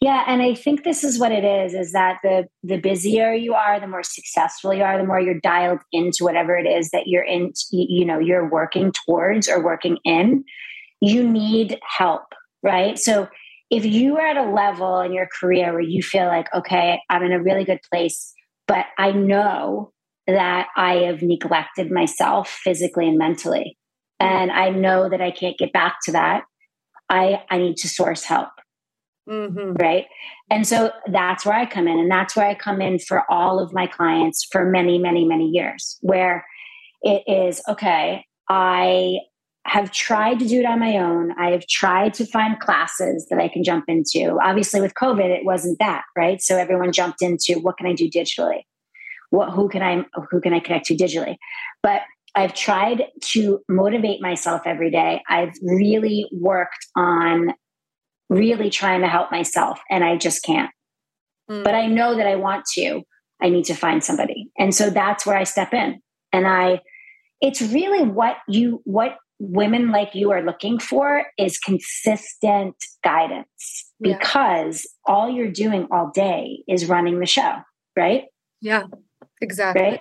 Yeah, 0.01 0.25
and 0.27 0.41
I 0.41 0.55
think 0.55 0.85
this 0.85 1.05
is 1.05 1.19
what 1.19 1.33
it 1.33 1.45
is 1.45 1.75
is 1.75 1.93
that 1.93 2.19
the 2.23 2.47
the 2.63 2.79
busier 2.79 3.35
you 3.35 3.53
are, 3.53 3.79
the 3.79 3.87
more 3.87 4.03
successful 4.03 4.73
you 4.73 4.83
are, 4.83 4.97
the 4.97 5.05
more 5.05 5.21
you're 5.21 5.41
dialed 5.41 5.81
into 5.93 6.25
whatever 6.25 6.57
it 6.57 6.67
is 6.67 6.91
that 6.91 7.07
you're 7.07 7.25
in 7.25 7.53
you 7.71 8.07
know, 8.07 8.19
you're 8.19 8.49
working 8.49 8.93
towards 8.93 9.49
or 9.49 9.63
working 9.63 9.99
in. 10.05 10.45
You 11.03 11.29
need 11.29 11.79
help 11.99 12.25
right? 12.67 12.99
So 12.99 13.29
if 13.71 13.87
you 13.87 14.17
are 14.17 14.27
at 14.27 14.37
a 14.37 14.51
level 14.51 15.01
in 15.01 15.13
your 15.13 15.29
career 15.41 15.73
where 15.73 15.81
you 15.81 16.03
feel 16.03 16.27
like, 16.27 16.53
okay, 16.53 17.01
I'm 17.09 17.23
in 17.23 17.33
a 17.33 17.43
really 17.43 17.65
good 17.65 17.81
place, 17.91 18.33
but 18.67 18.87
I 18.99 19.13
know 19.13 19.93
that 20.27 20.67
I 20.77 20.95
have 21.07 21.23
neglected 21.23 21.91
myself 21.91 22.49
physically 22.49 23.09
and 23.09 23.17
mentally, 23.17 23.79
and 24.19 24.51
I 24.51 24.71
know 24.71 25.09
that 25.09 25.21
I 25.21 25.31
can't 25.31 25.57
get 25.57 25.73
back 25.73 25.99
to 26.05 26.13
that, 26.13 26.43
I, 27.09 27.43
I 27.49 27.59
need 27.59 27.77
to 27.79 27.89
source 27.89 28.25
help. 28.25 28.49
Mm-hmm. 29.29 29.73
Right. 29.73 30.07
And 30.51 30.67
so 30.67 30.93
that's 31.11 31.45
where 31.45 31.57
I 31.57 31.67
come 31.67 31.89
in. 31.89 31.99
And 31.99 32.11
that's 32.11 32.37
where 32.37 32.47
I 32.47 32.55
come 32.55 32.81
in 32.81 33.01
for 33.01 33.25
all 33.29 33.59
of 33.59 33.73
my 33.73 33.89
clients 33.89 34.47
for 34.51 34.65
many, 34.65 34.99
many, 34.99 35.25
many 35.25 35.49
years, 35.49 35.99
where 36.01 36.47
it 37.03 37.25
is 37.27 37.61
okay, 37.69 38.25
I 38.49 39.19
have 39.69 39.91
tried 39.91 40.39
to 40.39 40.47
do 40.47 40.61
it 40.61 40.67
on 40.67 40.79
my 40.79 40.97
own. 40.97 41.33
I 41.39 41.51
have 41.51 41.67
tried 41.67 42.15
to 42.15 42.27
find 42.27 42.59
classes 42.61 43.27
that 43.31 43.39
I 43.39 43.49
can 43.49 43.65
jump 43.65 43.87
into. 43.89 44.39
Obviously, 44.43 44.81
with 44.81 44.95
COVID, 44.95 45.25
it 45.25 45.45
wasn't 45.45 45.79
that, 45.81 46.05
right? 46.17 46.41
So 46.41 46.57
everyone 46.57 46.93
jumped 46.93 47.21
into 47.21 47.59
what 47.61 47.77
can 47.77 47.87
I 47.87 47.93
do 47.93 48.09
digitally? 48.09 48.63
What 49.31 49.51
who 49.51 49.69
can 49.69 49.83
I 49.83 50.05
who 50.31 50.41
can 50.41 50.55
I 50.55 50.61
connect 50.61 50.87
to 50.87 50.97
digitally? 50.97 51.37
But 51.83 52.03
I've 52.35 52.55
tried 52.55 53.05
to 53.33 53.61
motivate 53.69 54.21
myself 54.21 54.63
every 54.67 54.91
day. 54.91 55.23
I've 55.29 55.55
really 55.63 56.29
worked 56.33 56.87
on 56.95 57.55
really 58.29 58.71
trying 58.71 59.01
to 59.01 59.09
help 59.09 59.31
myself, 59.33 59.81
and 59.91 60.05
I 60.05 60.17
just 60.17 60.45
can't. 60.45 60.71
Mm. 61.51 61.65
But 61.65 61.75
I 61.75 61.87
know 61.87 62.17
that 62.17 62.27
I 62.27 62.37
want 62.37 62.67
to. 62.75 63.03
I 63.43 63.49
need 63.49 63.65
to 63.67 63.75
find 63.75 64.03
somebody, 64.03 64.51
and 64.59 64.75
so 64.75 64.91
that's 64.91 65.27
where 65.27 65.37
I 65.37 65.45
step 65.45 65.75
in, 65.75 66.01
and 66.33 66.47
I. 66.47 66.83
It's 67.43 67.61
really 67.61 68.03
what 68.03 68.37
you 68.49 68.81
what 68.85 69.19
women 69.39 69.91
like 69.91 70.15
you 70.15 70.31
are 70.31 70.43
looking 70.43 70.79
for 70.79 71.27
is 71.39 71.59
consistent 71.59 72.75
guidance 73.05 73.93
yeah. 74.01 74.17
because 74.17 74.87
all 75.05 75.31
you're 75.31 75.51
doing 75.51 75.87
all 75.91 76.11
day 76.15 76.63
is 76.69 76.87
running 76.87 77.21
the 77.21 77.27
show, 77.27 77.57
right? 77.97 78.25
Yeah, 78.61 78.85
exactly. 79.41 79.83
Right? 79.83 80.01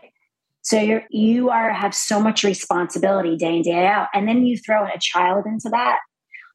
So 0.61 0.79
you're 0.79 1.03
you 1.11 1.49
are 1.49 1.71
have 1.71 1.93
so 1.93 2.19
much 2.19 2.43
responsibility 2.43 3.37
day 3.37 3.57
in 3.57 3.61
day 3.61 3.85
out, 3.85 4.07
and 4.13 4.27
then 4.27 4.45
you 4.45 4.57
throw 4.57 4.85
a 4.85 4.99
child 4.99 5.45
into 5.45 5.69
that 5.69 5.99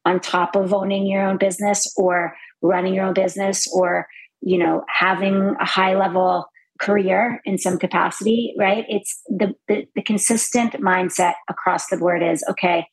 on 0.05 0.19
top 0.19 0.55
of 0.55 0.73
owning 0.73 1.05
your 1.05 1.25
own 1.25 1.37
business 1.37 1.91
or 1.95 2.35
running 2.61 2.93
your 2.93 3.05
own 3.05 3.13
business 3.13 3.67
or 3.73 4.07
you 4.41 4.57
know 4.57 4.83
having 4.89 5.55
a 5.59 5.65
high 5.65 5.95
level 5.95 6.45
career 6.81 7.41
in 7.45 7.57
some 7.57 7.77
capacity, 7.77 8.53
right? 8.57 8.85
It's 8.89 9.21
the, 9.27 9.53
the, 9.67 9.85
the 9.95 10.01
consistent 10.01 10.73
mindset 10.73 11.33
across 11.49 11.87
the 11.87 11.97
board 11.97 12.23
is 12.23 12.43
okay, 12.49 12.85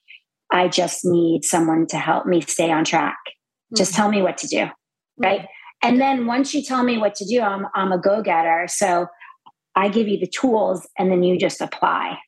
I 0.52 0.68
just 0.68 1.04
need 1.04 1.44
someone 1.44 1.86
to 1.88 1.98
help 1.98 2.26
me 2.26 2.40
stay 2.42 2.70
on 2.70 2.84
track. 2.84 3.16
Mm-hmm. 3.26 3.76
Just 3.76 3.94
tell 3.94 4.08
me 4.08 4.22
what 4.22 4.38
to 4.38 4.46
do, 4.46 4.66
right? 5.18 5.40
Mm-hmm. 5.40 5.88
And 5.88 6.00
then 6.00 6.26
once 6.26 6.54
you 6.54 6.62
tell 6.62 6.82
me 6.82 6.98
what 6.98 7.14
to 7.16 7.24
do, 7.24 7.40
I'm, 7.40 7.66
I'm 7.74 7.92
a 7.92 7.98
go 7.98 8.22
getter. 8.22 8.66
So 8.68 9.06
I 9.74 9.88
give 9.88 10.08
you 10.08 10.18
the 10.18 10.26
tools 10.26 10.86
and 10.98 11.10
then 11.10 11.22
you 11.22 11.38
just 11.38 11.60
apply, 11.60 12.18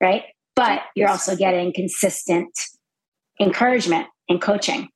right? 0.00 0.22
But 0.56 0.82
you're 0.94 1.08
also 1.08 1.36
getting 1.36 1.72
consistent 1.74 2.50
encouragement 3.40 4.06
and 4.28 4.40
coaching, 4.40 4.88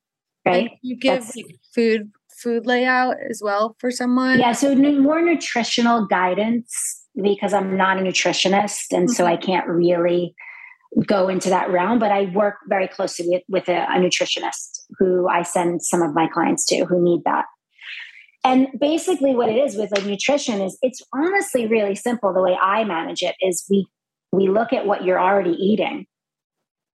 right? 0.47 0.71
And 0.71 0.79
you 0.83 0.97
give 0.97 1.31
food 1.75 2.11
food 2.43 2.67
layout 2.67 3.17
as 3.29 3.41
well 3.43 3.77
for 3.79 3.91
someone? 3.91 4.39
Yeah, 4.39 4.53
so 4.53 4.75
more 4.75 5.23
nutritional 5.23 6.07
guidance 6.07 7.05
because 7.21 7.53
I'm 7.53 7.77
not 7.77 7.99
a 7.99 8.03
nutritionist 8.03 8.93
and 8.93 9.09
mm-hmm. 9.09 9.13
so 9.13 9.27
I 9.27 9.37
can't 9.37 9.67
really 9.67 10.35
go 11.07 11.29
into 11.29 11.51
that 11.51 11.71
realm, 11.71 11.99
but 11.99 12.13
I 12.13 12.27
work 12.35 12.57
very 12.69 12.89
closely 12.89 13.27
with, 13.29 13.43
with 13.49 13.69
a, 13.69 13.85
a 13.85 13.99
nutritionist 13.99 14.85
who 14.99 15.29
I 15.29 15.43
send 15.43 15.83
some 15.83 16.03
of 16.03 16.15
my 16.15 16.29
clients 16.29 16.65
to 16.67 16.85
who 16.85 17.03
need 17.03 17.23
that. 17.25 17.45
And 18.45 18.69
basically 18.79 19.35
what 19.35 19.49
it 19.49 19.57
is 19.57 19.77
with 19.77 19.91
like 19.91 20.07
nutrition 20.07 20.63
is 20.63 20.79
it's 20.81 21.03
honestly 21.13 21.67
really 21.67 21.95
simple. 21.95 22.33
The 22.33 22.41
way 22.41 22.57
I 22.61 22.85
manage 22.85 23.23
it 23.23 23.35
is 23.41 23.65
we 23.69 23.87
we 24.33 24.49
look 24.49 24.73
at 24.73 24.87
what 24.87 25.05
you're 25.05 25.21
already 25.21 25.53
eating 25.53 26.07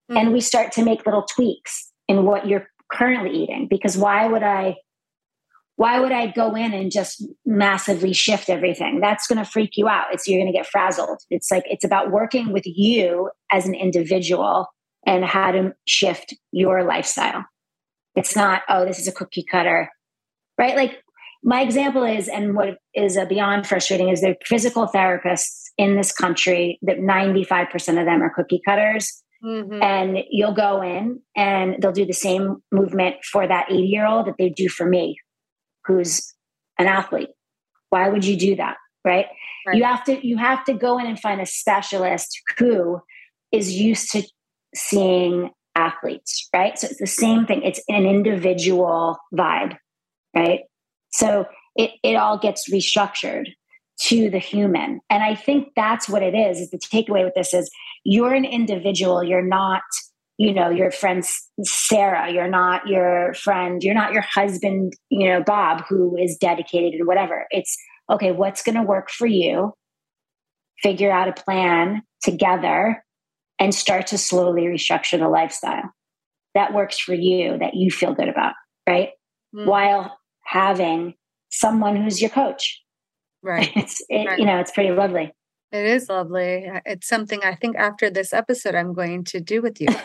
mm-hmm. 0.09 0.17
and 0.17 0.33
we 0.33 0.41
start 0.41 0.71
to 0.73 0.83
make 0.83 1.05
little 1.05 1.23
tweaks 1.23 1.91
in 2.07 2.25
what 2.25 2.47
you're 2.47 2.67
currently 2.91 3.31
eating 3.31 3.67
because 3.69 3.97
why 3.97 4.27
would 4.27 4.43
I 4.43 4.75
why 5.77 5.99
would 5.99 6.11
I 6.11 6.27
go 6.27 6.55
in 6.55 6.73
and 6.73 6.91
just 6.91 7.23
massively 7.45 8.13
shift 8.13 8.49
everything? 8.49 8.99
That's 9.01 9.27
going 9.27 9.43
to 9.43 9.49
freak 9.49 9.71
you 9.75 9.89
out. 9.89 10.05
It's 10.11 10.27
you're 10.27 10.39
going 10.39 10.51
to 10.51 10.57
get 10.57 10.67
frazzled. 10.67 11.19
It's 11.29 11.51
like 11.51 11.63
it's 11.65 11.83
about 11.83 12.11
working 12.11 12.53
with 12.53 12.63
you 12.65 13.29
as 13.51 13.67
an 13.67 13.75
individual 13.75 14.67
and 15.05 15.25
how 15.25 15.51
to 15.51 15.73
shift 15.85 16.33
your 16.51 16.83
lifestyle. 16.83 17.45
It's 18.15 18.35
not, 18.35 18.61
oh, 18.69 18.85
this 18.85 18.99
is 18.99 19.07
a 19.07 19.11
cookie 19.11 19.45
cutter, 19.49 19.89
right? 20.57 20.77
Like 20.77 21.01
my 21.43 21.61
example 21.61 22.05
is, 22.05 22.29
and 22.29 22.55
what 22.55 22.77
is 22.93 23.19
beyond 23.27 23.67
frustrating 23.67 24.09
is 24.09 24.21
there 24.21 24.37
physical 24.45 24.87
therapists 24.87 25.63
in 25.77 25.97
this 25.97 26.13
country 26.13 26.79
that 26.83 26.99
95% 26.99 27.73
of 27.99 28.05
them 28.05 28.23
are 28.23 28.33
cookie 28.33 28.61
cutters. 28.65 29.21
Mm-hmm. 29.43 29.83
And 29.83 30.19
you'll 30.31 30.55
go 30.55 30.81
in 30.81 31.19
and 31.35 31.75
they'll 31.79 31.91
do 31.91 32.05
the 32.05 32.13
same 32.13 32.63
movement 32.71 33.17
for 33.29 33.45
that 33.45 33.67
80 33.69 33.83
year 33.83 34.07
old 34.07 34.25
that 34.27 34.35
they 34.39 34.49
do 34.49 34.69
for 34.69 34.87
me 34.87 35.17
who's 35.85 36.33
an 36.77 36.87
athlete. 36.87 37.29
Why 37.89 38.09
would 38.09 38.25
you 38.25 38.37
do 38.37 38.55
that? 38.57 38.77
Right? 39.03 39.27
right? 39.67 39.77
You 39.77 39.83
have 39.83 40.03
to 40.05 40.27
you 40.27 40.37
have 40.37 40.63
to 40.65 40.73
go 40.73 40.97
in 40.97 41.05
and 41.05 41.19
find 41.19 41.39
a 41.39 41.45
specialist 41.45 42.39
who 42.57 43.01
is 43.51 43.73
used 43.73 44.11
to 44.11 44.23
seeing 44.75 45.51
athletes, 45.75 46.49
right? 46.53 46.77
So 46.77 46.87
it's 46.87 46.99
the 46.99 47.07
same 47.07 47.45
thing. 47.45 47.61
It's 47.63 47.81
an 47.87 48.05
individual 48.05 49.17
vibe, 49.33 49.77
right? 50.35 50.61
So 51.11 51.45
it, 51.75 51.91
it 52.03 52.15
all 52.15 52.37
gets 52.37 52.69
restructured 52.69 53.47
to 54.01 54.29
the 54.29 54.39
human. 54.39 55.01
And 55.09 55.23
I 55.23 55.35
think 55.35 55.69
that's 55.75 56.09
what 56.09 56.23
it 56.23 56.35
is, 56.35 56.59
is 56.59 56.69
the 56.71 56.77
takeaway 56.77 57.23
with 57.23 57.33
this 57.35 57.53
is 57.53 57.69
you're 58.03 58.33
an 58.33 58.45
individual. 58.45 59.23
You're 59.23 59.41
not 59.41 59.83
you 60.37 60.53
know 60.53 60.69
your 60.69 60.91
friend 60.91 61.23
sarah 61.63 62.31
you're 62.31 62.49
not 62.49 62.87
your 62.87 63.33
friend 63.35 63.83
you're 63.83 63.93
not 63.93 64.11
your 64.11 64.21
husband 64.21 64.93
you 65.09 65.27
know 65.27 65.41
bob 65.43 65.83
who 65.87 66.17
is 66.17 66.37
dedicated 66.37 66.99
and 66.99 67.07
whatever. 67.07 67.45
It's 67.51 67.77
okay 68.11 68.31
what's 68.31 68.63
going 68.63 68.75
to 68.75 68.83
work 68.83 69.09
for 69.09 69.27
you? 69.27 69.73
Figure 70.81 71.11
out 71.11 71.29
a 71.29 71.33
plan 71.33 72.03
together 72.21 73.03
and 73.59 73.73
start 73.73 74.07
to 74.07 74.17
slowly 74.17 74.63
restructure 74.63 75.17
the 75.17 75.29
lifestyle 75.29 75.89
that 76.53 76.73
works 76.73 76.99
for 76.99 77.13
you 77.13 77.57
that 77.59 77.73
you 77.73 77.89
feel 77.89 78.13
good 78.13 78.29
about 78.29 78.53
right? 78.87 79.09
Mm-hmm. 79.55 79.69
while 79.69 80.17
having 80.43 81.13
someone 81.49 81.95
who's 81.95 82.21
your 82.21 82.29
coach. 82.29 82.81
Right. 83.41 83.71
It's 83.75 84.01
it, 84.09 84.27
right. 84.27 84.39
you 84.39 84.45
know 84.45 84.59
it's 84.59 84.71
pretty 84.71 84.91
lovely 84.91 85.31
it 85.75 85.85
is 85.85 86.09
lovely. 86.09 86.69
It's 86.85 87.07
something 87.07 87.41
I 87.43 87.55
think 87.55 87.75
after 87.75 88.09
this 88.09 88.33
episode 88.33 88.75
I'm 88.75 88.93
going 88.93 89.23
to 89.25 89.39
do 89.39 89.61
with 89.61 89.81
you. 89.81 89.87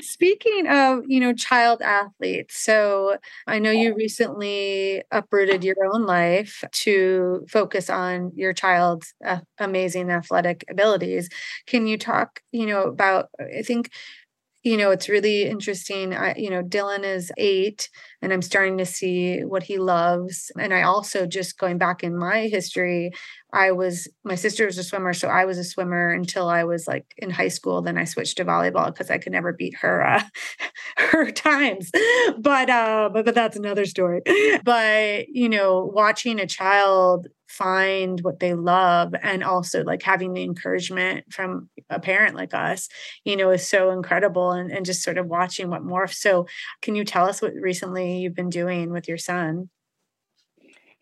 Speaking 0.00 0.66
of, 0.68 1.02
you 1.06 1.20
know, 1.20 1.32
child 1.32 1.82
athletes, 1.82 2.56
so 2.56 3.16
I 3.46 3.58
know 3.58 3.70
you 3.70 3.94
recently 3.94 5.02
uprooted 5.10 5.64
your 5.64 5.76
own 5.92 6.06
life 6.06 6.62
to 6.72 7.44
focus 7.48 7.90
on 7.90 8.32
your 8.34 8.52
child's 8.52 9.14
uh, 9.24 9.40
amazing 9.58 10.10
athletic 10.10 10.64
abilities. 10.70 11.28
Can 11.66 11.86
you 11.86 11.98
talk, 11.98 12.40
you 12.52 12.66
know, 12.66 12.84
about 12.84 13.28
I 13.40 13.62
think 13.62 13.90
you 14.68 14.76
know, 14.76 14.90
it's 14.90 15.08
really 15.08 15.44
interesting. 15.44 16.12
I, 16.12 16.34
you 16.36 16.50
know, 16.50 16.62
Dylan 16.62 17.02
is 17.02 17.32
eight 17.38 17.88
and 18.20 18.34
I'm 18.34 18.42
starting 18.42 18.76
to 18.78 18.84
see 18.84 19.40
what 19.40 19.62
he 19.62 19.78
loves. 19.78 20.52
And 20.60 20.74
I 20.74 20.82
also 20.82 21.24
just 21.24 21.58
going 21.58 21.78
back 21.78 22.04
in 22.04 22.18
my 22.18 22.48
history, 22.48 23.12
I 23.50 23.72
was, 23.72 24.08
my 24.24 24.34
sister 24.34 24.66
was 24.66 24.76
a 24.76 24.84
swimmer. 24.84 25.14
So 25.14 25.28
I 25.28 25.46
was 25.46 25.56
a 25.56 25.64
swimmer 25.64 26.12
until 26.12 26.50
I 26.50 26.64
was 26.64 26.86
like 26.86 27.06
in 27.16 27.30
high 27.30 27.48
school. 27.48 27.80
Then 27.80 27.96
I 27.96 28.04
switched 28.04 28.36
to 28.36 28.44
volleyball 28.44 28.86
because 28.88 29.10
I 29.10 29.16
could 29.16 29.32
never 29.32 29.54
beat 29.54 29.74
her, 29.80 30.06
uh, 30.06 30.22
her 30.98 31.30
times. 31.30 31.90
But, 32.38 32.68
uh, 32.68 33.08
but, 33.10 33.24
but 33.24 33.34
that's 33.34 33.56
another 33.56 33.86
story. 33.86 34.20
But, 34.64 35.28
you 35.28 35.48
know, 35.48 35.90
watching 35.94 36.38
a 36.40 36.46
child 36.46 37.28
find 37.58 38.20
what 38.20 38.38
they 38.38 38.54
love 38.54 39.12
and 39.20 39.42
also 39.42 39.82
like 39.82 40.02
having 40.02 40.32
the 40.32 40.44
encouragement 40.44 41.24
from 41.32 41.68
a 41.90 41.98
parent 41.98 42.36
like 42.36 42.54
us 42.54 42.88
you 43.24 43.36
know 43.36 43.50
is 43.50 43.68
so 43.68 43.90
incredible 43.90 44.52
and, 44.52 44.70
and 44.70 44.86
just 44.86 45.02
sort 45.02 45.18
of 45.18 45.26
watching 45.26 45.68
what 45.68 45.84
morphs 45.84 46.14
so 46.14 46.46
can 46.82 46.94
you 46.94 47.04
tell 47.04 47.28
us 47.28 47.42
what 47.42 47.52
recently 47.54 48.18
you've 48.18 48.36
been 48.36 48.48
doing 48.48 48.90
with 48.90 49.08
your 49.08 49.18
son? 49.18 49.68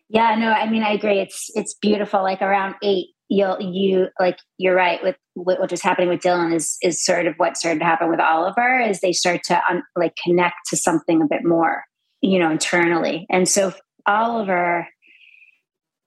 Yeah 0.09 0.35
no 0.35 0.51
i 0.51 0.69
mean 0.69 0.83
i 0.83 0.91
agree 0.91 1.19
it's 1.19 1.51
it's 1.53 1.75
beautiful 1.75 2.23
like 2.23 2.41
around 2.41 2.75
eight 2.81 3.09
you'll 3.29 3.61
you 3.61 4.07
like 4.19 4.39
you're 4.57 4.75
right 4.75 5.03
with, 5.03 5.15
with 5.35 5.59
what 5.59 5.69
was 5.69 5.81
happening 5.81 6.09
with 6.09 6.21
dylan 6.21 6.53
is 6.55 6.77
is 6.81 7.03
sort 7.03 7.27
of 7.27 7.35
what 7.37 7.57
started 7.57 7.79
to 7.79 7.85
happen 7.85 8.09
with 8.09 8.19
oliver 8.19 8.79
is 8.79 9.01
they 9.01 9.11
start 9.11 9.43
to 9.43 9.61
un, 9.69 9.83
like 9.95 10.15
connect 10.23 10.55
to 10.69 10.77
something 10.77 11.21
a 11.21 11.27
bit 11.27 11.43
more 11.43 11.83
you 12.21 12.39
know 12.39 12.49
internally 12.49 13.25
and 13.29 13.47
so 13.49 13.73
oliver 14.07 14.87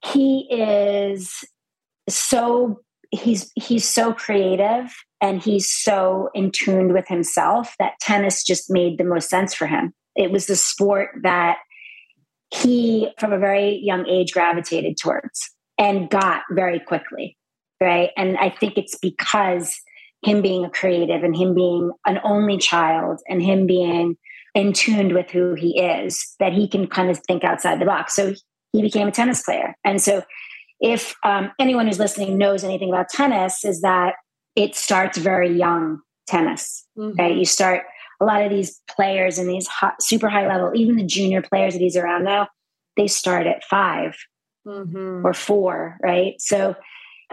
he 0.05 0.47
is 0.51 1.45
so 2.09 2.81
he's 3.11 3.51
he's 3.57 3.89
so 3.89 4.13
creative 4.13 4.93
and 5.21 5.43
he's 5.43 5.71
so 5.71 6.31
in 6.35 6.51
tune 6.51 6.93
with 6.93 7.07
himself 7.09 7.75
that 7.79 7.99
tennis 8.01 8.43
just 8.43 8.71
made 8.71 8.99
the 8.99 9.05
most 9.05 9.29
sense 9.29 9.55
for 9.55 9.67
him. 9.67 9.93
It 10.17 10.31
was 10.31 10.47
the 10.47 10.57
sport 10.57 11.11
that 11.23 11.59
he 12.53 13.13
from 13.19 13.33
a 13.33 13.39
very 13.39 13.81
young 13.83 14.07
age 14.09 14.33
gravitated 14.33 14.97
towards 14.97 15.51
and 15.79 16.11
got 16.11 16.43
very 16.51 16.81
quickly 16.81 17.37
right? 17.81 18.11
And 18.17 18.37
i 18.39 18.51
think 18.51 18.77
it's 18.77 18.99
because 18.99 19.81
him 20.23 20.43
being 20.43 20.65
a 20.65 20.71
creative 20.71 21.23
and 21.23 21.35
him 21.35 21.55
being 21.55 21.93
an 22.07 22.21
only 22.25 22.59
child 22.59 23.21
and 23.29 23.43
him 23.43 23.67
being 23.67 24.17
in 24.55 24.73
tuned 24.73 25.13
with 25.13 25.31
who 25.31 25.55
he 25.55 25.81
is 25.81 26.35
that 26.41 26.53
he 26.53 26.69
can 26.69 26.87
kind 26.87 27.11
of 27.11 27.19
think 27.21 27.45
outside 27.45 27.81
the 27.81 27.87
box. 27.87 28.15
So 28.15 28.35
he 28.73 28.83
became 28.83 29.09
a 29.09 29.13
tennis 29.13 29.43
player. 29.43 29.77
And 29.85 30.01
so, 30.01 30.23
if 30.81 31.15
um, 31.25 31.53
anyone 31.59 31.87
who's 31.87 31.99
listening 31.99 32.39
knows 32.39 32.65
anything 32.65 32.89
about 32.89 33.09
tennis, 33.11 33.65
is 33.65 33.83
that 33.83 34.15
it 34.57 34.75
starts 34.75 35.19
very 35.19 35.51
young 35.57 36.01
tennis. 36.27 36.87
Mm-hmm. 36.99 37.21
Right, 37.21 37.37
you 37.37 37.45
start 37.45 37.83
a 38.21 38.25
lot 38.25 38.43
of 38.43 38.51
these 38.51 38.81
players 38.89 39.39
in 39.39 39.47
these 39.47 39.67
hot, 39.67 40.03
super 40.03 40.29
high 40.29 40.47
level, 40.47 40.73
even 40.75 40.97
the 40.97 41.07
junior 41.07 41.43
players 41.43 41.75
that 41.75 41.81
he's 41.81 41.97
around 41.97 42.25
now, 42.25 42.49
they 42.97 43.07
start 43.07 43.47
at 43.47 43.65
5 43.65 44.17
mm-hmm. 44.67 45.27
or 45.27 45.33
four. 45.33 45.99
Right, 46.03 46.35
so 46.39 46.77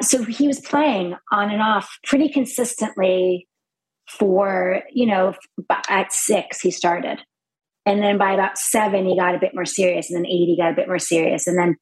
so 0.02 0.24
he 0.24 0.48
was 0.48 0.60
playing 0.60 1.16
on 1.32 1.50
and 1.50 1.62
off 1.62 1.98
pretty 2.06 2.30
consistently 2.30 3.48
for 4.10 4.82
you 4.92 5.06
know 5.06 5.34
at 5.90 6.14
six 6.14 6.62
he 6.62 6.72
started 6.72 7.20
and 7.88 8.04
then 8.04 8.18
by 8.18 8.34
about 8.34 8.58
seven, 8.58 9.06
he 9.06 9.16
got 9.16 9.34
a 9.34 9.40
bit 9.40 9.56
more 9.56 9.66
serious. 9.66 10.10
And 10.10 10.18
then 10.18 10.26
eight, 10.26 10.48
he 10.48 10.58
got 10.58 10.74
a 10.74 10.76
bit 10.76 10.90
more 10.90 11.00
serious. 11.00 11.48
And 11.48 11.58
then 11.58 11.78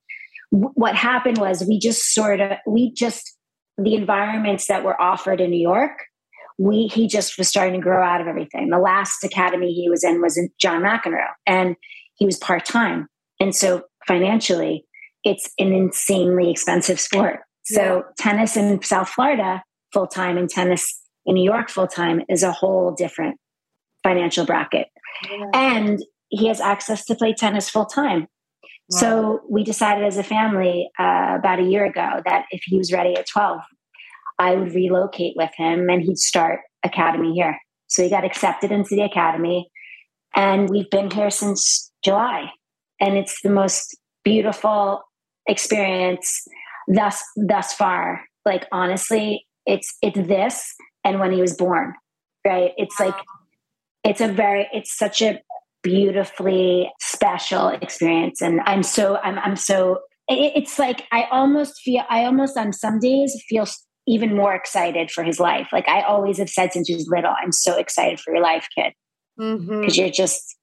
w- 0.52 0.72
what 0.76 0.96
happened 0.96 1.40
was 1.40 1.66
we 1.68 1.80
just 1.80 2.14
sort 2.14 2.40
of, 2.40 2.52
we 2.68 2.94
just, 2.94 3.36
the 3.80 3.96
environments 3.96 4.68
that 4.68 4.84
were 4.84 5.02
offered 5.02 5.42
in 5.42 5.50
New 5.50 5.62
York, 5.62 5.98
we 6.60 6.88
he 6.88 7.08
just 7.08 7.40
was 7.40 7.50
starting 7.50 7.74
to 7.74 7.84
grow 7.84 8.04
out 8.04 8.22
of 8.22 8.28
everything. 8.28 8.70
The 8.70 8.78
last 8.78 9.24
academy 9.24 9.74
he 9.74 9.90
was 9.90 10.04
in 10.04 10.22
was 10.22 10.38
in 10.38 10.50
John 10.60 10.84
McEnroe, 10.84 11.26
and 11.46 11.76
he 12.14 12.26
was 12.26 12.38
part 12.38 12.66
time. 12.66 13.08
And 13.40 13.54
so 13.54 13.84
financially, 14.08 14.86
it's 15.24 15.50
an 15.58 15.74
insanely 15.74 16.52
expensive 16.52 17.00
sport. 17.00 17.40
So 17.66 17.82
yeah. 17.82 18.02
tennis 18.18 18.56
in 18.56 18.82
South 18.84 19.10
Florida 19.10 19.64
full 19.92 20.08
time 20.08 20.38
and 20.38 20.50
tennis 20.50 21.02
in 21.26 21.34
New 21.34 21.44
York 21.44 21.70
full 21.70 21.88
time 21.88 22.22
is 22.30 22.44
a 22.44 22.52
whole 22.52 22.92
different 22.92 23.38
financial 24.04 24.46
bracket 24.46 24.88
and 25.54 26.04
he 26.30 26.48
has 26.48 26.60
access 26.60 27.06
to 27.06 27.16
play 27.16 27.34
tennis 27.34 27.70
full 27.70 27.86
time. 27.86 28.28
Wow. 28.90 29.00
So 29.00 29.42
we 29.50 29.64
decided 29.64 30.04
as 30.04 30.18
a 30.18 30.24
family 30.24 30.90
uh, 31.00 31.36
about 31.40 31.60
a 31.60 31.64
year 31.64 31.86
ago 31.86 32.22
that 32.26 32.46
if 32.52 32.62
he 32.66 32.78
was 32.78 32.92
ready 32.92 33.16
at 33.16 33.28
12, 33.28 33.60
I 34.38 34.56
would 34.56 34.74
relocate 34.74 35.34
with 35.36 35.52
him 35.56 35.90
and 35.90 36.02
he'd 36.02 36.18
start 36.18 36.60
academy 36.84 37.34
here. 37.34 37.58
So 37.88 38.04
he 38.04 38.10
got 38.10 38.26
accepted 38.26 38.72
into 38.72 38.96
the 38.96 39.04
academy 39.04 39.70
and 40.36 40.70
we've 40.70 40.90
been 40.90 41.10
here 41.10 41.32
since 41.32 41.92
July. 42.04 42.52
And 43.00 43.18
it's 43.18 43.42
the 43.42 43.50
most 43.50 43.98
beautiful 44.24 45.02
experience 45.48 46.48
thus 46.88 47.24
thus 47.36 47.74
far. 47.74 48.22
Like 48.46 48.68
honestly, 48.72 49.46
it's 49.66 49.96
it's 50.02 50.28
this 50.28 50.74
and 51.04 51.20
when 51.20 51.32
he 51.32 51.42
was 51.42 51.56
born. 51.56 51.94
Right? 52.46 52.72
It's 52.78 53.00
like 53.00 53.16
it's 54.06 54.22
a 54.22 54.28
very 54.28 54.70
it's 54.72 54.96
such 54.98 55.22
a 55.22 55.42
beautifully 55.84 56.92
special 57.02 57.70
experience. 57.70 58.42
And 58.42 58.62
i'm 58.66 58.84
so 58.84 59.18
i'm, 59.18 59.38
I'm 59.40 59.56
so 59.56 60.00
it, 60.28 60.54
it's 60.56 60.80
like 60.80 61.04
i 61.12 61.26
almost 61.32 61.82
feel 61.82 62.04
i 62.10 62.26
almost 62.26 62.58
on 62.58 62.72
some 62.72 63.00
days 63.00 63.42
feel 63.50 63.68
even 64.08 64.36
more 64.36 64.54
excited 64.54 65.10
for 65.10 65.24
his 65.24 65.40
life. 65.40 65.70
Like 65.74 65.90
i 65.90 66.02
always 66.02 66.38
have 66.38 66.50
said 66.50 66.72
since 66.72 66.88
he 66.88 66.96
was 66.96 67.08
little 67.08 67.34
i'm 67.42 67.52
so 67.52 67.78
excited 67.78 68.20
for 68.20 68.34
your 68.34 68.44
life 68.44 68.68
kid. 68.76 68.94
Because 69.38 69.60
mm-hmm. 69.60 69.90
you're 69.90 70.10
just 70.10 70.56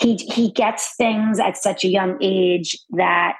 he 0.00 0.16
he 0.16 0.50
gets 0.50 0.96
things 0.96 1.38
at 1.38 1.56
such 1.56 1.84
a 1.84 1.88
young 1.88 2.16
age 2.20 2.76
that 2.90 3.36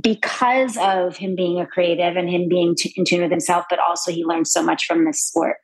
because 0.00 0.76
of 0.76 1.16
him 1.16 1.34
being 1.34 1.60
a 1.60 1.66
creative 1.66 2.16
and 2.16 2.30
him 2.30 2.48
being 2.48 2.74
t- 2.74 2.92
in 2.96 3.04
tune 3.04 3.20
with 3.20 3.30
himself 3.30 3.64
but 3.68 3.78
also 3.78 4.12
he 4.12 4.24
learns 4.24 4.50
so 4.50 4.62
much 4.62 4.84
from 4.86 5.04
this 5.04 5.20
sport 5.20 5.56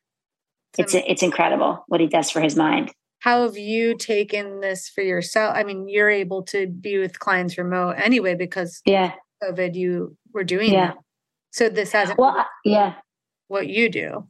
it's 0.79 0.95
it's 0.95 1.23
incredible 1.23 1.85
what 1.89 2.01
he 2.01 2.07
does 2.07 2.31
for 2.31 2.41
his 2.41 2.57
mind. 2.57 2.93
How 3.21 3.43
have 3.43 3.57
you 3.57 3.97
taken 3.97 4.61
this 4.61 4.89
for 4.89 5.03
yourself? 5.03 5.55
I 5.57 5.65
mean 5.65 5.89
you're 5.89 6.11
able 6.11 6.43
to 6.45 6.67
be 6.67 6.99
with 6.99 7.19
clients 7.19 7.57
remote 7.57 7.93
anyway 7.93 8.35
because 8.35 8.81
yeah. 8.85 9.13
Covid 9.43 9.75
you 9.75 10.17
were 10.33 10.45
doing 10.45 10.73
yeah. 10.73 10.89
that. 10.89 10.97
So 11.53 11.69
this 11.69 11.93
hasn't 11.93 12.19
well 12.19 12.47
yeah. 12.65 12.95
what 13.49 13.69
you 13.69 13.89
do. 13.89 14.27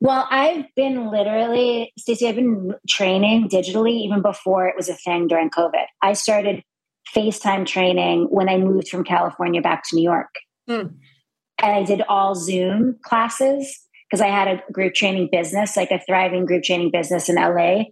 Well 0.00 0.26
i've 0.30 0.66
been 0.74 1.10
literally 1.10 1.92
stacey 1.96 2.28
i've 2.28 2.34
been 2.36 2.74
training 2.88 3.48
digitally 3.48 3.92
even 3.92 4.20
before 4.20 4.66
it 4.66 4.76
was 4.76 4.88
a 4.88 4.94
thing 4.94 5.28
during 5.28 5.50
covid. 5.50 5.86
I 6.02 6.14
started 6.14 6.62
facetime 7.14 7.66
training 7.66 8.26
when 8.30 8.48
i 8.48 8.56
moved 8.56 8.88
from 8.88 9.04
california 9.04 9.60
back 9.60 9.82
to 9.88 9.96
new 9.96 10.02
york. 10.02 10.34
Hmm. 10.68 10.86
and 11.58 11.72
i 11.72 11.82
did 11.82 12.02
all 12.08 12.34
zoom 12.34 12.96
classes 13.02 13.80
because 14.12 14.20
I 14.20 14.28
had 14.28 14.46
a 14.46 14.72
group 14.72 14.92
training 14.92 15.30
business, 15.32 15.74
like 15.74 15.90
a 15.90 15.98
thriving 15.98 16.44
group 16.44 16.64
training 16.64 16.90
business 16.90 17.30
in 17.30 17.36
LA. 17.36 17.84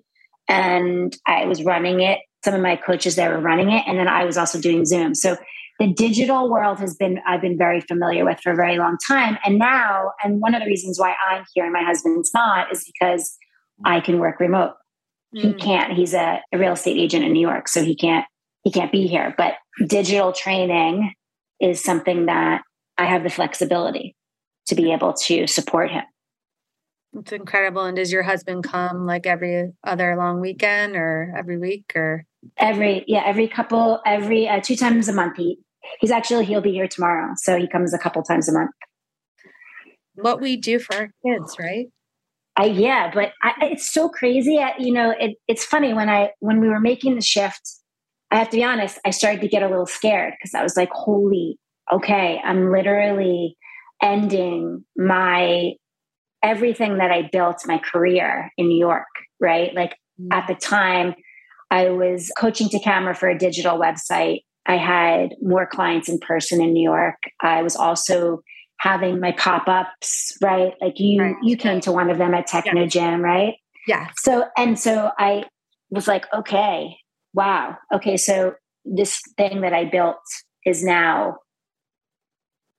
And 0.48 1.16
I 1.26 1.46
was 1.46 1.64
running 1.64 2.00
it. 2.00 2.18
Some 2.44 2.52
of 2.52 2.60
my 2.60 2.76
coaches 2.76 3.16
there 3.16 3.30
were 3.30 3.40
running 3.40 3.70
it. 3.70 3.84
And 3.86 3.98
then 3.98 4.06
I 4.06 4.26
was 4.26 4.36
also 4.36 4.60
doing 4.60 4.84
Zoom. 4.84 5.14
So 5.14 5.38
the 5.78 5.90
digital 5.90 6.50
world 6.50 6.78
has 6.78 6.94
been, 6.94 7.20
I've 7.26 7.40
been 7.40 7.56
very 7.56 7.80
familiar 7.80 8.26
with 8.26 8.38
for 8.42 8.52
a 8.52 8.54
very 8.54 8.76
long 8.76 8.98
time. 9.08 9.38
And 9.46 9.58
now, 9.58 10.12
and 10.22 10.42
one 10.42 10.54
of 10.54 10.60
the 10.60 10.66
reasons 10.66 10.98
why 10.98 11.14
I'm 11.30 11.46
here 11.54 11.64
and 11.64 11.72
my 11.72 11.84
husband's 11.84 12.30
not 12.34 12.70
is 12.70 12.84
because 12.84 13.34
I 13.86 14.00
can 14.00 14.18
work 14.18 14.40
remote. 14.40 14.74
Mm. 15.34 15.40
He 15.40 15.54
can't. 15.54 15.94
He's 15.94 16.12
a, 16.12 16.42
a 16.52 16.58
real 16.58 16.72
estate 16.72 16.98
agent 16.98 17.24
in 17.24 17.32
New 17.32 17.40
York. 17.40 17.66
So 17.66 17.82
he 17.82 17.96
can't, 17.96 18.26
he 18.62 18.70
can't 18.70 18.92
be 18.92 19.06
here. 19.06 19.34
But 19.38 19.54
digital 19.86 20.34
training 20.34 21.14
is 21.62 21.82
something 21.82 22.26
that 22.26 22.60
I 22.98 23.06
have 23.06 23.22
the 23.22 23.30
flexibility 23.30 24.16
to 24.66 24.74
be 24.74 24.92
able 24.92 25.12
to 25.12 25.46
support 25.46 25.90
him. 25.90 26.04
It's 27.12 27.32
incredible. 27.32 27.84
And 27.84 27.96
does 27.96 28.12
your 28.12 28.22
husband 28.22 28.64
come 28.64 29.06
like 29.06 29.26
every 29.26 29.72
other 29.84 30.16
long 30.16 30.40
weekend 30.40 30.94
or 30.94 31.34
every 31.36 31.58
week 31.58 31.92
or? 31.96 32.24
Every, 32.56 33.04
yeah, 33.08 33.22
every 33.26 33.48
couple, 33.48 34.00
every 34.06 34.48
uh, 34.48 34.60
two 34.60 34.76
times 34.76 35.08
a 35.08 35.12
month. 35.12 35.36
He, 35.36 35.58
he's 36.00 36.12
actually, 36.12 36.44
he'll 36.44 36.60
be 36.60 36.72
here 36.72 36.86
tomorrow. 36.86 37.34
So 37.36 37.58
he 37.58 37.66
comes 37.66 37.92
a 37.92 37.98
couple 37.98 38.22
times 38.22 38.48
a 38.48 38.52
month. 38.52 38.70
What 40.14 40.40
we 40.40 40.56
do 40.56 40.78
for 40.78 40.94
our 40.94 41.10
kids, 41.26 41.56
right? 41.58 41.86
I, 42.56 42.66
yeah, 42.66 43.10
but 43.12 43.32
I, 43.42 43.52
it's 43.62 43.92
so 43.92 44.08
crazy. 44.08 44.58
I, 44.58 44.74
you 44.78 44.92
know, 44.92 45.14
it, 45.18 45.36
it's 45.48 45.64
funny 45.64 45.92
when 45.92 46.08
I, 46.08 46.30
when 46.40 46.60
we 46.60 46.68
were 46.68 46.80
making 46.80 47.16
the 47.16 47.22
shift, 47.22 47.60
I 48.30 48.38
have 48.38 48.50
to 48.50 48.56
be 48.56 48.64
honest, 48.64 48.98
I 49.04 49.10
started 49.10 49.40
to 49.40 49.48
get 49.48 49.62
a 49.62 49.68
little 49.68 49.86
scared 49.86 50.34
because 50.38 50.54
I 50.54 50.62
was 50.62 50.76
like, 50.76 50.90
holy, 50.92 51.58
okay, 51.92 52.40
I'm 52.44 52.70
literally 52.70 53.56
ending 54.02 54.84
my 54.96 55.72
everything 56.42 56.98
that 56.98 57.10
I 57.10 57.28
built 57.30 57.62
my 57.66 57.78
career 57.78 58.50
in 58.56 58.68
New 58.68 58.78
York, 58.78 59.06
right? 59.40 59.74
Like 59.74 59.96
mm-hmm. 60.20 60.32
at 60.32 60.46
the 60.46 60.54
time, 60.54 61.14
I 61.70 61.90
was 61.90 62.32
coaching 62.36 62.68
to 62.70 62.80
camera 62.80 63.14
for 63.14 63.28
a 63.28 63.38
digital 63.38 63.78
website. 63.78 64.40
I 64.66 64.76
had 64.76 65.34
more 65.40 65.66
clients 65.66 66.08
in 66.08 66.18
person 66.18 66.60
in 66.60 66.72
New 66.72 66.82
York. 66.82 67.16
I 67.40 67.62
was 67.62 67.76
also 67.76 68.42
having 68.78 69.20
my 69.20 69.32
pop-ups, 69.32 70.36
right? 70.40 70.74
Like 70.80 70.94
you 70.98 71.22
right. 71.22 71.36
you 71.42 71.56
came 71.56 71.80
to 71.82 71.92
one 71.92 72.10
of 72.10 72.18
them 72.18 72.34
at 72.34 72.46
Techno 72.46 72.86
yeah. 72.90 73.16
right? 73.16 73.54
Yeah. 73.86 74.08
So 74.18 74.46
and 74.56 74.78
so 74.78 75.10
I 75.18 75.44
was 75.90 76.08
like, 76.08 76.26
okay, 76.32 76.96
wow. 77.34 77.76
Okay, 77.94 78.16
so 78.16 78.54
this 78.84 79.20
thing 79.36 79.60
that 79.60 79.72
I 79.72 79.84
built 79.84 80.18
is 80.64 80.82
now 80.82 81.36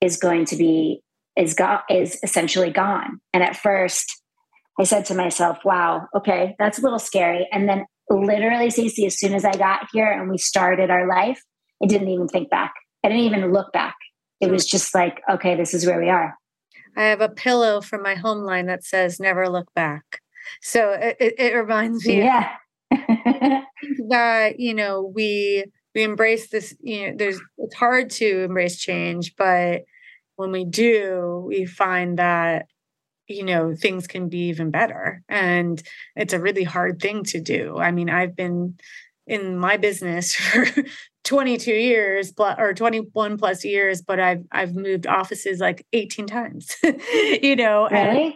is 0.01 0.17
going 0.17 0.45
to 0.45 0.55
be 0.55 1.01
is 1.37 1.53
gone 1.53 1.81
is 1.89 2.19
essentially 2.23 2.71
gone. 2.71 3.19
And 3.33 3.43
at 3.43 3.55
first 3.55 4.21
I 4.79 4.83
said 4.83 5.05
to 5.05 5.15
myself, 5.15 5.59
wow, 5.63 6.07
okay, 6.15 6.55
that's 6.57 6.79
a 6.79 6.81
little 6.81 6.99
scary. 6.99 7.47
And 7.51 7.67
then 7.67 7.85
literally, 8.09 8.69
Stacey, 8.69 9.05
as 9.05 9.19
soon 9.19 9.33
as 9.33 9.45
I 9.45 9.51
got 9.51 9.87
here 9.93 10.09
and 10.09 10.29
we 10.29 10.37
started 10.37 10.89
our 10.89 11.07
life, 11.07 11.41
I 11.83 11.87
didn't 11.87 12.09
even 12.09 12.27
think 12.27 12.49
back. 12.49 12.73
I 13.03 13.09
didn't 13.09 13.25
even 13.25 13.51
look 13.51 13.71
back. 13.73 13.95
It 14.39 14.49
was 14.49 14.65
just 14.65 14.95
like, 14.95 15.21
okay, 15.29 15.55
this 15.55 15.73
is 15.73 15.85
where 15.85 15.99
we 15.99 16.09
are. 16.09 16.35
I 16.97 17.03
have 17.03 17.21
a 17.21 17.29
pillow 17.29 17.81
from 17.81 18.01
my 18.01 18.15
home 18.15 18.39
line 18.39 18.65
that 18.65 18.83
says 18.83 19.19
never 19.19 19.47
look 19.49 19.73
back. 19.75 20.21
So 20.61 20.91
it, 20.91 21.35
it 21.37 21.55
reminds 21.55 22.05
me 22.05 22.23
yeah. 22.23 22.49
that, 24.09 24.59
you 24.59 24.73
know, 24.73 25.11
we 25.15 25.65
we 25.93 26.03
embrace 26.03 26.49
this, 26.49 26.75
you 26.81 27.07
know, 27.11 27.17
there's 27.17 27.39
it's 27.57 27.75
hard 27.75 28.09
to 28.11 28.43
embrace 28.43 28.77
change, 28.77 29.35
but 29.37 29.81
when 30.41 30.51
we 30.51 30.65
do, 30.65 31.45
we 31.47 31.65
find 31.65 32.19
that 32.19 32.65
you 33.27 33.43
know 33.43 33.73
things 33.75 34.07
can 34.07 34.29
be 34.29 34.49
even 34.49 34.71
better 34.71 35.23
and 35.29 35.81
it's 36.15 36.33
a 36.33 36.39
really 36.39 36.63
hard 36.63 37.01
thing 37.01 37.23
to 37.23 37.39
do 37.39 37.77
i 37.77 37.91
mean 37.91 38.09
i've 38.09 38.35
been 38.35 38.77
in 39.25 39.57
my 39.57 39.77
business 39.77 40.35
for 40.35 40.65
22 41.23 41.71
years 41.71 42.33
or 42.37 42.73
21 42.73 43.37
plus 43.37 43.63
years 43.63 44.01
but 44.01 44.19
i've 44.19 44.43
i've 44.51 44.75
moved 44.75 45.07
offices 45.07 45.59
like 45.59 45.85
18 45.93 46.25
times 46.27 46.75
you 46.83 47.55
know 47.55 47.87
really? 47.89 48.23
and 48.25 48.33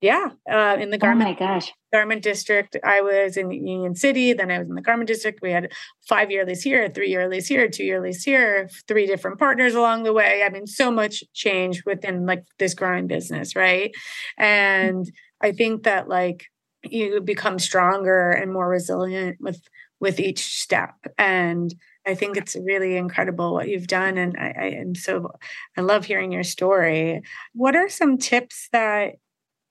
yeah, 0.00 0.30
uh, 0.50 0.78
in 0.80 0.90
the 0.90 0.96
garment. 0.96 1.28
Oh 1.28 1.32
my 1.32 1.38
gosh. 1.54 1.72
Garment 1.92 2.22
district. 2.22 2.76
I 2.82 3.02
was 3.02 3.36
in 3.36 3.50
Union 3.50 3.94
City. 3.94 4.32
Then 4.32 4.50
I 4.50 4.58
was 4.58 4.68
in 4.68 4.74
the 4.74 4.80
garment 4.80 5.08
district. 5.08 5.40
We 5.42 5.50
had 5.50 5.72
five 6.08 6.30
year 6.30 6.46
lease 6.46 6.62
here, 6.62 6.88
three 6.88 7.10
year 7.10 7.28
lease 7.28 7.48
here, 7.48 7.68
two 7.68 7.84
year 7.84 8.00
lease 8.00 8.22
here, 8.22 8.70
three 8.88 9.06
different 9.06 9.38
partners 9.38 9.74
along 9.74 10.04
the 10.04 10.14
way. 10.14 10.42
I 10.42 10.48
mean, 10.48 10.66
so 10.66 10.90
much 10.90 11.22
change 11.34 11.84
within 11.84 12.24
like 12.24 12.44
this 12.58 12.72
growing 12.72 13.08
business, 13.08 13.54
right? 13.54 13.92
And 14.38 15.10
I 15.42 15.52
think 15.52 15.82
that 15.82 16.08
like 16.08 16.46
you 16.82 17.20
become 17.20 17.58
stronger 17.58 18.30
and 18.30 18.52
more 18.52 18.68
resilient 18.68 19.36
with 19.40 19.60
with 20.00 20.18
each 20.18 20.58
step. 20.58 20.94
And 21.18 21.74
I 22.06 22.14
think 22.14 22.38
it's 22.38 22.56
really 22.56 22.96
incredible 22.96 23.52
what 23.52 23.68
you've 23.68 23.86
done. 23.86 24.16
And 24.16 24.34
I, 24.38 24.54
I 24.58 24.64
and 24.66 24.96
so 24.96 25.32
I 25.76 25.82
love 25.82 26.06
hearing 26.06 26.32
your 26.32 26.42
story. 26.42 27.20
What 27.52 27.76
are 27.76 27.90
some 27.90 28.16
tips 28.16 28.68
that 28.72 29.16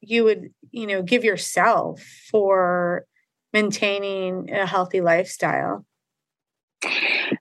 you 0.02 0.24
would 0.24 0.50
you 0.72 0.88
know 0.88 1.02
give 1.02 1.24
yourself 1.24 2.02
for 2.32 3.06
maintaining 3.54 4.50
a 4.52 4.66
healthy 4.66 5.02
lifestyle? 5.02 5.86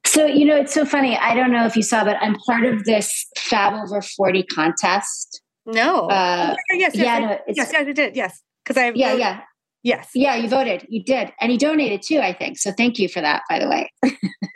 So 0.05 0.27
you 0.27 0.44
know 0.44 0.57
it's 0.57 0.75
so 0.75 0.85
funny. 0.85 1.16
I 1.16 1.35
don't 1.35 1.53
know 1.53 1.66
if 1.66 1.77
you 1.77 1.83
saw 1.83 2.05
but 2.05 2.16
i'm 2.21 2.35
part 2.47 2.64
of 2.64 2.85
this 2.85 3.27
fab 3.37 3.75
over 3.75 4.03
40 4.03 4.42
contest. 4.44 5.42
No. 5.66 6.07
Uh, 6.09 6.57
yes 6.71 6.94
yes 6.94 7.05
yeah 7.05 7.14
I, 7.14 7.21
no, 7.21 7.29
yes, 7.29 7.57
yes 7.57 7.75
i 7.75 7.85
did 7.85 8.16
yes. 8.16 8.42
Because 8.64 8.77
i 8.77 8.90
yeah 8.94 9.14
yeah 9.14 9.40
Yes. 9.82 10.10
Yeah, 10.14 10.34
you 10.36 10.48
voted. 10.48 10.84
You 10.88 11.02
did. 11.04 11.32
And 11.40 11.52
you 11.52 11.58
donated 11.58 12.02
too, 12.02 12.18
I 12.18 12.32
think. 12.32 12.58
So 12.58 12.72
thank 12.72 12.98
you 12.98 13.08
for 13.08 13.20
that, 13.20 13.42
by 13.48 13.58
the 13.58 13.68
way. 13.68 13.90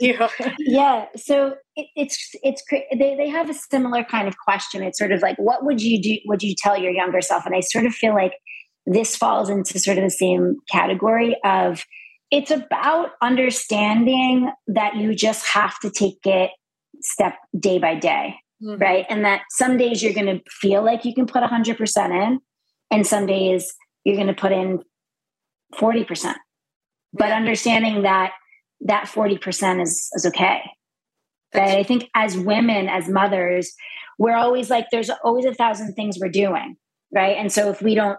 yeah. 0.01 0.29
yeah. 0.59 1.07
So 1.17 1.55
it, 1.77 1.87
it's, 1.95 2.31
it's, 2.43 2.63
they, 2.71 3.15
they 3.15 3.29
have 3.29 3.49
a 3.49 3.55
similar 3.55 4.05
kind 4.05 4.27
of 4.27 4.37
question. 4.39 4.83
It's 4.83 4.99
sort 4.99 5.13
of 5.13 5.23
like, 5.23 5.37
what 5.37 5.65
would 5.65 5.81
you 5.81 6.03
do? 6.03 6.19
Would 6.27 6.43
you 6.43 6.55
tell 6.57 6.77
your 6.77 6.91
younger 6.91 7.21
self? 7.21 7.47
And 7.47 7.55
I 7.55 7.61
sort 7.61 7.87
of 7.87 7.95
feel 7.95 8.15
like 8.15 8.35
this 8.85 9.17
falls 9.17 9.49
into 9.49 9.79
sort 9.79 9.99
of 9.99 10.05
the 10.05 10.11
same 10.11 10.57
category 10.71 11.37
of 11.45 11.85
it's 12.33 12.51
about 12.51 13.11
understanding 13.21 14.51
that 14.67 14.97
you 14.97 15.15
just 15.15 15.47
have 15.47 15.79
to 15.81 15.91
take 15.91 16.19
it 16.25 16.51
step 17.01 17.35
day 17.59 17.79
by 17.79 17.95
day. 17.95 18.37
Mm-hmm. 18.63 18.81
Right. 18.81 19.07
And 19.09 19.25
that 19.25 19.43
some 19.51 19.77
days 19.77 20.03
you're 20.03 20.15
going 20.15 20.27
to 20.27 20.41
feel 20.49 20.85
like 20.85 21.05
you 21.05 21.15
can 21.15 21.27
put 21.27 21.43
100% 21.43 22.27
in, 22.27 22.41
and 22.91 23.07
some 23.07 23.27
days 23.27 23.73
you're 24.05 24.17
going 24.17 24.29
to 24.29 24.35
put 24.35 24.53
in 24.53 24.81
40%. 25.75 26.35
But 27.13 27.31
understanding 27.31 28.03
that 28.03 28.33
that 28.83 29.05
40% 29.05 29.83
is, 29.83 30.09
is 30.15 30.27
okay. 30.27 30.63
Right? 31.55 31.79
I 31.79 31.83
think 31.83 32.09
as 32.15 32.37
women, 32.37 32.89
as 32.89 33.09
mothers, 33.09 33.75
we're 34.19 34.37
always 34.37 34.71
like, 34.71 34.87
there's 34.91 35.11
always 35.23 35.45
a 35.45 35.55
thousand 35.55 35.95
things 35.95 36.19
we're 36.21 36.31
doing. 36.31 36.77
Right. 37.15 37.37
And 37.37 37.53
so 37.53 37.69
if 37.69 37.83
we 37.83 37.95
don't, 37.95 38.19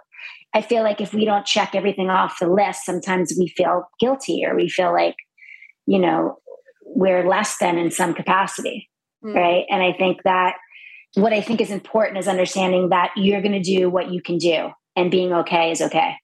I 0.54 0.62
feel 0.62 0.84
like 0.84 1.02
if 1.02 1.14
we 1.14 1.26
don't 1.26 1.46
check 1.46 1.74
everything 1.74 2.12
off 2.12 2.38
the 2.40 2.48
list, 2.48 2.86
sometimes 2.86 3.34
we 3.38 3.48
feel 3.48 3.90
guilty 4.00 4.44
or 4.46 4.56
we 4.56 4.70
feel 4.70 4.94
like, 4.94 5.16
you 5.88 5.98
know, 5.98 6.38
we're 6.86 7.28
less 7.28 7.58
than 7.58 7.80
in 7.80 7.90
some 7.90 8.14
capacity. 8.14 8.90
Mm. 9.26 9.34
Right. 9.34 9.66
And 9.70 9.82
I 9.82 9.94
think 9.94 10.22
that 10.24 10.58
what 11.16 11.34
I 11.34 11.42
think 11.42 11.60
is 11.60 11.72
important 11.72 12.20
is 12.20 12.28
understanding 12.28 12.90
that 12.90 13.12
you're 13.16 13.42
going 13.42 13.54
to 13.54 13.60
do 13.60 13.90
what 13.90 14.12
you 14.12 14.22
can 14.22 14.38
do 14.38 14.70
and 14.96 15.10
being 15.10 15.34
okay 15.34 15.72
is 15.72 15.82
okay. 15.82 16.16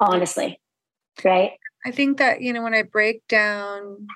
Honestly 0.00 0.58
right? 1.24 1.52
I 1.84 1.90
think 1.90 2.18
that, 2.18 2.40
you 2.42 2.52
know, 2.52 2.62
when 2.62 2.74
I 2.74 2.82
break 2.82 3.26
down 3.28 4.06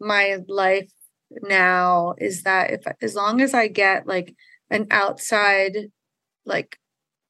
my 0.00 0.38
life 0.48 0.90
now, 1.30 2.14
is 2.18 2.42
that 2.44 2.70
if 2.70 2.82
as 3.02 3.14
long 3.14 3.40
as 3.40 3.54
I 3.54 3.68
get 3.68 4.06
like 4.06 4.34
an 4.70 4.86
outside, 4.90 5.90
like 6.44 6.78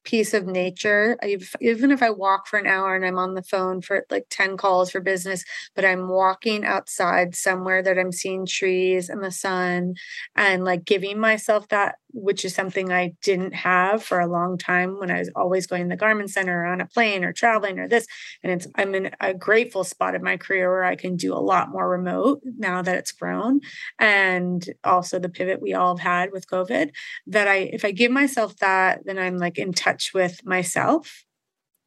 piece 0.08 0.32
of 0.32 0.46
nature. 0.46 1.18
Even 1.60 1.90
if 1.90 2.02
I 2.02 2.08
walk 2.08 2.46
for 2.46 2.58
an 2.58 2.66
hour 2.66 2.96
and 2.96 3.04
I'm 3.04 3.18
on 3.18 3.34
the 3.34 3.42
phone 3.42 3.82
for 3.82 4.06
like 4.10 4.24
10 4.30 4.56
calls 4.56 4.90
for 4.90 5.00
business, 5.00 5.44
but 5.74 5.84
I'm 5.84 6.08
walking 6.08 6.64
outside 6.64 7.34
somewhere 7.34 7.82
that 7.82 7.98
I'm 7.98 8.12
seeing 8.12 8.46
trees 8.46 9.10
and 9.10 9.22
the 9.22 9.30
sun 9.30 9.94
and 10.34 10.64
like 10.64 10.86
giving 10.86 11.20
myself 11.20 11.68
that, 11.68 11.96
which 12.12 12.44
is 12.44 12.54
something 12.54 12.92
I 12.92 13.14
didn't 13.22 13.54
have 13.54 14.02
for 14.02 14.20
a 14.20 14.26
long 14.26 14.58
time 14.58 14.98
when 14.98 15.10
I 15.10 15.18
was 15.18 15.30
always 15.34 15.66
going 15.66 15.84
to 15.84 15.88
the 15.88 15.96
garment 15.96 16.30
center 16.30 16.62
or 16.62 16.66
on 16.66 16.80
a 16.80 16.86
plane 16.86 17.24
or 17.24 17.32
traveling 17.32 17.78
or 17.78 17.88
this. 17.88 18.06
And 18.42 18.52
it's, 18.52 18.66
I'm 18.74 18.94
in 18.94 19.10
a 19.20 19.34
grateful 19.34 19.84
spot 19.84 20.14
in 20.14 20.22
my 20.22 20.36
career 20.36 20.70
where 20.70 20.84
I 20.84 20.96
can 20.96 21.16
do 21.16 21.34
a 21.34 21.36
lot 21.38 21.70
more 21.70 21.88
remote 21.88 22.40
now 22.44 22.82
that 22.82 22.96
it's 22.96 23.12
grown. 23.12 23.60
And 23.98 24.64
also 24.84 25.18
the 25.18 25.28
pivot 25.28 25.60
we 25.60 25.74
all 25.74 25.96
have 25.96 26.04
had 26.04 26.32
with 26.32 26.48
COVID 26.48 26.90
that 27.26 27.48
I, 27.48 27.56
if 27.72 27.84
I 27.84 27.90
give 27.90 28.10
myself 28.10 28.56
that, 28.56 29.04
then 29.04 29.18
I'm 29.18 29.38
like 29.38 29.58
in 29.58 29.72
touch 29.72 30.12
with 30.14 30.44
myself. 30.44 31.24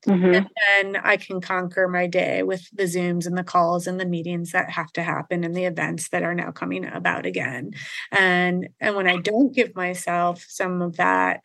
Mm-hmm. 0.08 0.34
And 0.34 0.50
then 0.94 1.02
I 1.04 1.18
can 1.18 1.42
conquer 1.42 1.88
my 1.88 2.08
day 2.08 2.44
with 2.44 2.68
the 2.72 2.84
Zooms 2.84 3.28
and 3.28 3.38
the 3.38 3.44
calls 3.44 3.86
and 3.86 4.00
the 4.00 4.06
meetings 4.06 4.52
that 4.52 4.72
have 4.72 4.92
to 4.94 5.04
happen 5.04 5.44
and 5.44 5.56
the 5.56 5.66
events 5.66 6.10
that 6.10 6.24
are 6.24 6.34
now 6.34 6.52
coming 6.52 6.86
about 6.86 7.26
again. 7.26 7.72
And 8.12 8.70
and 8.80 8.96
when 8.96 9.08
I 9.08 9.18
don't 9.18 9.54
give 9.54 9.76
myself 9.76 10.44
some 10.48 10.82
of 10.82 10.98
that, 10.98 11.42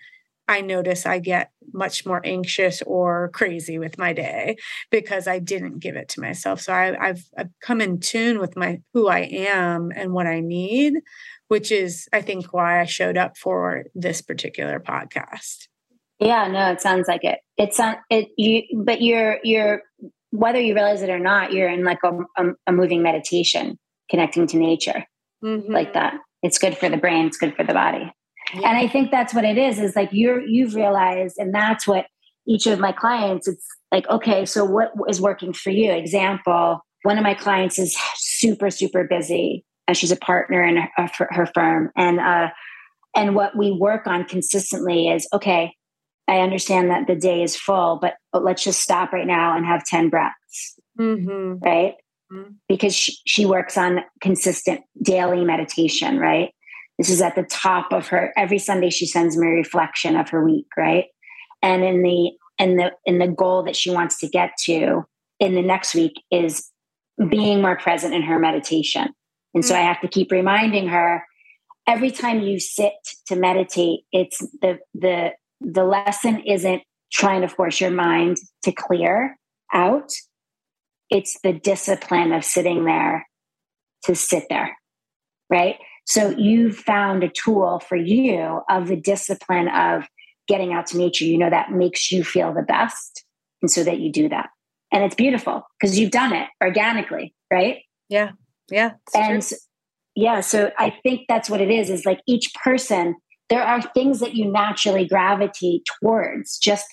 I 0.48 0.60
notice 0.60 1.06
I 1.06 1.18
get 1.18 1.50
much 1.72 2.06
more 2.06 2.20
anxious 2.24 2.80
or 2.82 3.30
crazy 3.34 3.78
with 3.78 3.98
my 3.98 4.12
day 4.12 4.56
because 4.90 5.26
I 5.26 5.38
didn't 5.38 5.80
give 5.80 5.96
it 5.96 6.08
to 6.10 6.20
myself. 6.20 6.60
So 6.60 6.72
I, 6.72 6.94
have 7.06 7.20
I've 7.36 7.50
come 7.60 7.80
in 7.80 7.98
tune 7.98 8.38
with 8.38 8.56
my 8.56 8.80
who 8.94 9.08
I 9.08 9.20
am 9.20 9.90
and 9.94 10.12
what 10.12 10.26
I 10.26 10.40
need, 10.40 10.94
which 11.48 11.72
is 11.72 12.08
I 12.12 12.22
think 12.22 12.52
why 12.52 12.80
I 12.80 12.84
showed 12.84 13.16
up 13.16 13.36
for 13.36 13.84
this 13.94 14.22
particular 14.22 14.78
podcast. 14.78 15.66
Yeah, 16.18 16.48
no, 16.48 16.72
it 16.72 16.80
sounds 16.80 17.08
like 17.08 17.24
it. 17.24 17.40
It's 17.56 17.78
on 17.78 17.96
it. 18.10 18.28
You, 18.36 18.62
but 18.84 19.02
you're 19.02 19.38
you're 19.44 19.82
whether 20.30 20.60
you 20.60 20.74
realize 20.74 21.02
it 21.02 21.10
or 21.10 21.18
not, 21.18 21.52
you're 21.52 21.68
in 21.68 21.84
like 21.84 21.98
a, 22.04 22.18
a, 22.36 22.50
a 22.66 22.72
moving 22.72 23.02
meditation, 23.02 23.78
connecting 24.10 24.46
to 24.48 24.56
nature, 24.56 25.04
mm-hmm. 25.44 25.72
like 25.72 25.94
that. 25.94 26.14
It's 26.42 26.58
good 26.58 26.76
for 26.76 26.88
the 26.88 26.96
brain. 26.96 27.26
It's 27.26 27.38
good 27.38 27.54
for 27.54 27.64
the 27.64 27.72
body. 27.72 28.12
Yeah. 28.54 28.68
And 28.68 28.78
I 28.78 28.88
think 28.88 29.10
that's 29.10 29.34
what 29.34 29.44
it 29.44 29.58
is. 29.58 29.78
Is 29.78 29.96
like 29.96 30.10
you're 30.12 30.40
you've 30.40 30.74
realized, 30.74 31.36
and 31.38 31.54
that's 31.54 31.86
what 31.86 32.06
each 32.46 32.66
of 32.66 32.78
my 32.78 32.92
clients. 32.92 33.48
It's 33.48 33.66
like 33.92 34.08
okay, 34.08 34.46
so 34.46 34.64
what 34.64 34.92
is 35.08 35.20
working 35.20 35.52
for 35.52 35.70
you? 35.70 35.92
Example: 35.92 36.80
One 37.02 37.18
of 37.18 37.24
my 37.24 37.34
clients 37.34 37.78
is 37.78 37.96
super 38.14 38.70
super 38.70 39.04
busy, 39.04 39.64
and 39.86 39.96
she's 39.96 40.12
a 40.12 40.16
partner 40.16 40.64
in 40.64 40.76
her, 40.96 41.28
her 41.30 41.46
firm, 41.54 41.90
and 41.96 42.20
uh, 42.20 42.48
and 43.14 43.34
what 43.34 43.56
we 43.56 43.72
work 43.72 44.06
on 44.06 44.24
consistently 44.24 45.08
is 45.08 45.28
okay 45.32 45.74
I 46.28 46.40
understand 46.40 46.90
that 46.90 47.06
the 47.06 47.14
day 47.14 47.42
is 47.42 47.56
full, 47.56 47.98
but, 48.00 48.14
but 48.32 48.44
let's 48.44 48.64
just 48.64 48.80
stop 48.80 49.12
right 49.12 49.26
now 49.26 49.56
and 49.56 49.64
have 49.64 49.84
10 49.84 50.08
breaths. 50.08 50.78
Mm-hmm. 50.98 51.58
Right. 51.64 51.94
Mm-hmm. 52.32 52.52
Because 52.68 52.94
she, 52.94 53.16
she 53.26 53.46
works 53.46 53.76
on 53.76 54.00
consistent 54.20 54.80
daily 55.02 55.44
meditation, 55.44 56.18
right? 56.18 56.50
This 56.98 57.10
is 57.10 57.20
at 57.20 57.34
the 57.36 57.44
top 57.44 57.92
of 57.92 58.08
her 58.08 58.32
every 58.36 58.58
Sunday 58.58 58.90
she 58.90 59.06
sends 59.06 59.36
me 59.36 59.46
a 59.46 59.50
reflection 59.50 60.16
of 60.16 60.30
her 60.30 60.44
week, 60.44 60.66
right? 60.76 61.06
And 61.62 61.84
in 61.84 62.02
the 62.02 62.32
and 62.58 62.78
the 62.78 62.92
and 63.06 63.20
the 63.20 63.28
goal 63.28 63.62
that 63.64 63.76
she 63.76 63.90
wants 63.90 64.18
to 64.20 64.28
get 64.28 64.52
to 64.64 65.04
in 65.38 65.54
the 65.54 65.62
next 65.62 65.94
week 65.94 66.14
is 66.30 66.70
being 67.28 67.60
more 67.60 67.76
present 67.76 68.14
in 68.14 68.22
her 68.22 68.38
meditation. 68.38 69.08
And 69.54 69.64
so 69.64 69.74
I 69.74 69.80
have 69.80 70.00
to 70.00 70.08
keep 70.08 70.32
reminding 70.32 70.88
her 70.88 71.24
every 71.86 72.10
time 72.10 72.40
you 72.40 72.58
sit 72.58 72.94
to 73.26 73.36
meditate, 73.36 74.00
it's 74.12 74.38
the 74.60 74.78
the 74.94 75.32
the 75.60 75.84
lesson 75.84 76.40
isn't 76.40 76.82
trying 77.12 77.42
to 77.42 77.48
force 77.48 77.80
your 77.80 77.90
mind 77.90 78.36
to 78.64 78.72
clear 78.72 79.36
out. 79.72 80.12
It's 81.10 81.38
the 81.42 81.52
discipline 81.52 82.32
of 82.32 82.44
sitting 82.44 82.84
there 82.84 83.26
to 84.04 84.14
sit 84.14 84.44
there. 84.50 84.76
Right. 85.48 85.76
So 86.06 86.30
you 86.30 86.72
found 86.72 87.24
a 87.24 87.28
tool 87.28 87.80
for 87.80 87.96
you 87.96 88.60
of 88.68 88.88
the 88.88 88.96
discipline 88.96 89.68
of 89.68 90.04
getting 90.48 90.72
out 90.72 90.86
to 90.88 90.98
nature. 90.98 91.24
You 91.24 91.38
know, 91.38 91.50
that 91.50 91.70
makes 91.70 92.10
you 92.10 92.24
feel 92.24 92.52
the 92.52 92.62
best. 92.62 93.24
And 93.62 93.70
so 93.70 93.84
that 93.84 94.00
you 94.00 94.10
do 94.12 94.28
that. 94.28 94.50
And 94.92 95.04
it's 95.04 95.14
beautiful 95.14 95.62
because 95.78 95.98
you've 95.98 96.10
done 96.10 96.32
it 96.32 96.48
organically. 96.62 97.34
Right. 97.50 97.82
Yeah. 98.08 98.32
Yeah. 98.70 98.92
And 99.14 99.42
true 99.42 99.58
yeah 100.16 100.40
so 100.40 100.72
i 100.78 100.90
think 101.02 101.26
that's 101.28 101.48
what 101.48 101.60
it 101.60 101.70
is 101.70 101.88
is 101.88 102.04
like 102.04 102.20
each 102.26 102.52
person 102.54 103.14
there 103.48 103.62
are 103.62 103.80
things 103.80 104.20
that 104.20 104.34
you 104.34 104.50
naturally 104.50 105.06
gravitate 105.06 105.82
towards. 106.00 106.58
Just 106.58 106.86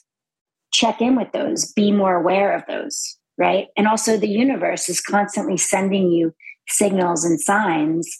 check 0.74 1.02
in 1.02 1.16
with 1.16 1.32
those 1.32 1.72
be 1.74 1.92
more 1.92 2.16
aware 2.16 2.56
of 2.56 2.64
those 2.68 3.18
right? 3.38 3.68
And 3.76 3.88
also 3.88 4.18
the 4.18 4.30
universe 4.30 4.90
is 4.90 5.02
constantly 5.02 5.58
sending 5.58 6.12
you 6.12 6.34
signals 6.68 7.24
and 7.26 7.40
signs 7.40 8.20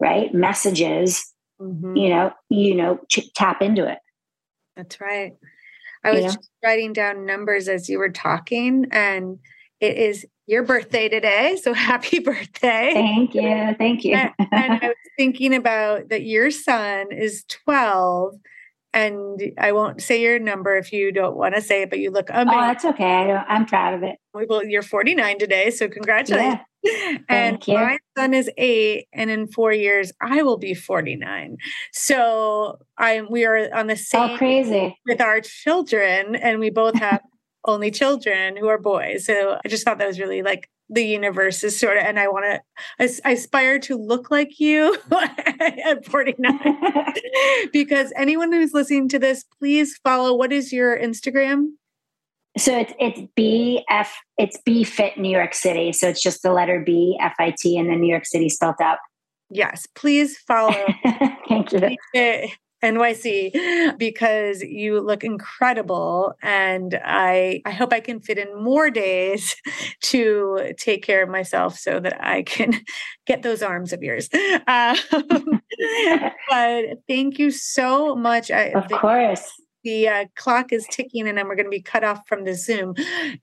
right? 0.00 0.32
Messages 0.34 1.24
mm-hmm. 1.60 1.96
you 1.96 2.08
know 2.10 2.32
you 2.50 2.74
know 2.74 3.00
ch- 3.08 3.32
tap 3.34 3.62
into 3.62 3.86
it. 3.86 3.98
That's 4.76 5.00
right. 5.00 5.32
I 6.04 6.10
was 6.12 6.36
writing 6.62 6.92
down 6.92 7.24
numbers 7.24 7.66
as 7.66 7.88
you 7.88 7.98
were 7.98 8.10
talking 8.10 8.86
and 8.92 9.38
it 9.80 9.96
is 9.96 10.26
your 10.46 10.62
birthday 10.62 11.08
today. 11.08 11.58
So 11.62 11.72
happy 11.74 12.18
birthday. 12.18 12.90
Thank 12.94 13.34
you. 13.34 13.74
Thank 13.78 14.04
you. 14.04 14.14
and, 14.14 14.32
and 14.38 14.72
I 14.72 14.88
was 14.88 14.96
thinking 15.16 15.54
about 15.54 16.08
that 16.08 16.22
your 16.22 16.50
son 16.50 17.12
is 17.12 17.44
12 17.48 18.34
and 18.94 19.42
I 19.58 19.72
won't 19.72 20.00
say 20.00 20.22
your 20.22 20.38
number 20.38 20.76
if 20.76 20.92
you 20.92 21.10
don't 21.10 21.36
want 21.36 21.56
to 21.56 21.60
say 21.60 21.82
it, 21.82 21.90
but 21.90 21.98
you 21.98 22.12
look 22.12 22.28
oh, 22.32 22.42
amazing. 22.42 22.58
Oh, 22.58 22.60
that's 22.62 22.84
okay. 22.84 23.32
I 23.32 23.56
am 23.56 23.66
proud 23.66 23.94
of 23.94 24.04
it. 24.04 24.16
Well, 24.32 24.64
you're 24.64 24.82
49 24.82 25.38
today, 25.40 25.70
so 25.70 25.88
congratulations. 25.88 26.60
Yeah. 26.84 27.18
and 27.28 27.66
you. 27.66 27.74
my 27.74 27.98
son 28.16 28.34
is 28.34 28.48
eight, 28.56 29.08
and 29.12 29.30
in 29.30 29.48
four 29.48 29.72
years 29.72 30.12
I 30.20 30.42
will 30.42 30.58
be 30.58 30.74
49. 30.74 31.56
So 31.92 32.78
I'm. 32.96 33.28
we 33.30 33.44
are 33.44 33.74
on 33.74 33.88
the 33.88 33.94
oh, 33.94 33.96
same 33.96 34.30
oh, 34.30 34.38
crazy 34.38 34.96
with 35.06 35.20
our 35.20 35.40
children, 35.40 36.36
and 36.36 36.60
we 36.60 36.70
both 36.70 36.94
have 36.96 37.20
only 37.64 37.90
children 37.90 38.56
who 38.56 38.68
are 38.68 38.78
boys. 38.78 39.26
So 39.26 39.58
I 39.64 39.68
just 39.68 39.84
thought 39.84 39.98
that 39.98 40.06
was 40.06 40.20
really 40.20 40.42
like 40.42 40.68
the 40.90 41.04
universe 41.04 41.64
is 41.64 41.78
sort 41.78 41.96
of, 41.96 42.04
and 42.04 42.18
I 42.18 42.28
want 42.28 42.44
to, 42.44 42.60
I, 43.00 43.30
I 43.30 43.32
aspire 43.32 43.78
to 43.80 43.96
look 43.96 44.30
like 44.30 44.60
you 44.60 44.96
at 45.60 46.04
49. 46.04 46.58
because 47.72 48.12
anyone 48.16 48.52
who's 48.52 48.74
listening 48.74 49.08
to 49.10 49.18
this, 49.18 49.44
please 49.58 49.98
follow. 50.04 50.34
What 50.34 50.52
is 50.52 50.72
your 50.72 50.98
Instagram? 50.98 51.68
So 52.56 52.78
it's 52.78 52.92
it's 53.00 53.20
BF 53.36 54.08
it's 54.38 54.58
B 54.64 54.84
Fit 54.84 55.18
New 55.18 55.30
York 55.30 55.54
City. 55.54 55.92
So 55.92 56.08
it's 56.08 56.22
just 56.22 56.42
the 56.42 56.52
letter 56.52 56.80
B 56.84 57.18
F 57.20 57.34
I 57.40 57.52
T 57.58 57.76
and 57.76 57.90
then 57.90 58.00
New 58.00 58.06
York 58.06 58.26
City 58.26 58.48
spelled 58.48 58.80
out. 58.80 58.98
Yes, 59.50 59.86
please 59.94 60.38
follow. 60.38 60.72
Thank 61.48 61.72
you. 61.72 62.48
NYC 62.84 63.98
because 63.98 64.62
you 64.62 65.00
look 65.00 65.24
incredible 65.24 66.34
and 66.42 67.00
I 67.04 67.62
I 67.64 67.70
hope 67.70 67.92
I 67.92 68.00
can 68.00 68.20
fit 68.20 68.38
in 68.38 68.62
more 68.62 68.90
days 68.90 69.56
to 70.02 70.74
take 70.78 71.02
care 71.02 71.22
of 71.22 71.28
myself 71.28 71.78
so 71.78 72.00
that 72.00 72.22
I 72.24 72.42
can 72.42 72.72
get 73.26 73.42
those 73.42 73.62
arms 73.62 73.92
of 73.92 74.02
yours. 74.02 74.28
Um, 74.66 74.96
but 76.48 76.84
thank 77.08 77.38
you 77.38 77.50
so 77.50 78.14
much. 78.14 78.50
I, 78.50 78.66
of 78.70 78.88
course 78.88 79.50
the 79.84 80.08
uh, 80.08 80.24
clock 80.34 80.72
is 80.72 80.86
ticking 80.90 81.28
and 81.28 81.38
then 81.38 81.46
we're 81.46 81.54
going 81.54 81.66
to 81.66 81.70
be 81.70 81.82
cut 81.82 82.02
off 82.02 82.26
from 82.26 82.44
the 82.44 82.54
Zoom. 82.54 82.94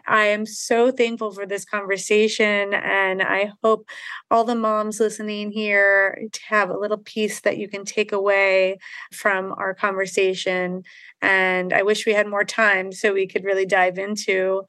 I 0.07 0.25
am 0.25 0.45
so 0.45 0.91
thankful 0.91 1.31
for 1.31 1.45
this 1.45 1.63
conversation. 1.63 2.73
And 2.73 3.21
I 3.21 3.53
hope 3.63 3.87
all 4.29 4.43
the 4.43 4.55
moms 4.55 4.99
listening 4.99 5.51
here 5.51 6.27
to 6.31 6.39
have 6.49 6.69
a 6.69 6.77
little 6.77 6.97
piece 6.97 7.41
that 7.41 7.57
you 7.57 7.69
can 7.69 7.85
take 7.85 8.11
away 8.11 8.79
from 9.13 9.53
our 9.53 9.73
conversation. 9.73 10.83
And 11.21 11.71
I 11.71 11.83
wish 11.83 12.05
we 12.05 12.13
had 12.13 12.27
more 12.27 12.43
time 12.43 12.91
so 12.91 13.13
we 13.13 13.27
could 13.27 13.45
really 13.45 13.65
dive 13.65 13.97
into 13.97 14.63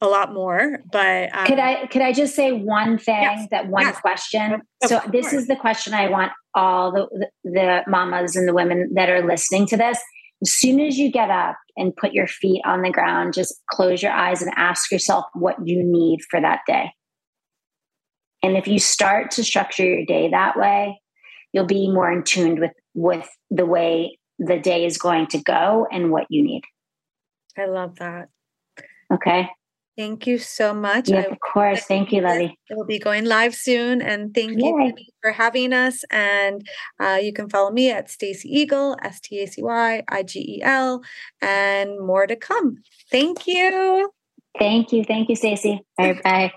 a 0.00 0.08
lot 0.08 0.34
more 0.34 0.80
but 0.92 1.34
um, 1.34 1.46
could 1.46 1.58
i 1.58 1.86
could 1.86 2.02
i 2.02 2.12
just 2.12 2.34
say 2.34 2.52
one 2.52 2.98
thing 2.98 3.22
yes, 3.22 3.46
that 3.50 3.68
one 3.68 3.82
yes, 3.82 3.98
question 4.00 4.60
so 4.82 4.98
course. 4.98 5.12
this 5.12 5.32
is 5.32 5.46
the 5.46 5.56
question 5.56 5.94
i 5.94 6.08
want 6.08 6.32
all 6.54 6.92
the 6.92 7.28
the 7.44 7.82
mamas 7.86 8.36
and 8.36 8.46
the 8.46 8.52
women 8.52 8.90
that 8.92 9.08
are 9.08 9.24
listening 9.24 9.66
to 9.66 9.76
this 9.76 9.98
as 10.42 10.50
soon 10.52 10.80
as 10.80 10.98
you 10.98 11.10
get 11.10 11.30
up 11.30 11.56
and 11.76 11.96
put 11.96 12.12
your 12.12 12.26
feet 12.26 12.62
on 12.64 12.82
the 12.82 12.90
ground, 12.90 13.34
just 13.34 13.54
close 13.70 14.02
your 14.02 14.12
eyes 14.12 14.42
and 14.42 14.52
ask 14.56 14.90
yourself 14.90 15.24
what 15.34 15.56
you 15.64 15.82
need 15.82 16.20
for 16.30 16.40
that 16.40 16.60
day. 16.66 16.90
And 18.42 18.56
if 18.56 18.68
you 18.68 18.78
start 18.78 19.30
to 19.32 19.44
structure 19.44 19.84
your 19.84 20.04
day 20.04 20.28
that 20.30 20.58
way, 20.58 21.00
you'll 21.52 21.66
be 21.66 21.90
more 21.90 22.12
in 22.12 22.22
tune 22.24 22.60
with 22.60 22.72
with 22.94 23.28
the 23.50 23.66
way 23.66 24.18
the 24.38 24.58
day 24.58 24.84
is 24.84 24.98
going 24.98 25.26
to 25.28 25.42
go 25.42 25.86
and 25.90 26.10
what 26.10 26.26
you 26.28 26.42
need. 26.42 26.62
I 27.58 27.66
love 27.66 27.96
that. 27.96 28.28
Okay. 29.12 29.48
Thank 29.96 30.26
you 30.26 30.38
so 30.38 30.74
much. 30.74 31.08
Yeah, 31.08 31.20
of 31.20 31.38
course. 31.40 31.84
Thank 31.84 32.12
you, 32.12 32.20
Levy. 32.20 32.58
It 32.68 32.76
will 32.76 32.84
be 32.84 32.98
going 32.98 33.26
live 33.26 33.54
soon. 33.54 34.02
And 34.02 34.34
thank 34.34 34.52
Yay. 34.52 34.66
you 34.66 34.94
for 35.22 35.30
having 35.30 35.72
us. 35.72 36.02
And 36.10 36.66
uh, 36.98 37.20
you 37.22 37.32
can 37.32 37.48
follow 37.48 37.70
me 37.70 37.90
at 37.90 38.10
Stacy 38.10 38.66
Igel, 38.66 38.96
S 39.02 39.20
T 39.20 39.40
A 39.40 39.46
C 39.46 39.62
Y 39.62 40.02
I 40.08 40.22
G 40.24 40.58
E 40.58 40.62
L, 40.62 41.02
and 41.40 41.98
more 42.00 42.26
to 42.26 42.34
come. 42.34 42.78
Thank 43.10 43.46
you. 43.46 44.10
Thank 44.58 44.92
you. 44.92 45.04
Thank 45.04 45.28
you, 45.28 45.36
Stacy. 45.36 45.80
Bye 45.96 46.20
bye. 46.24 46.52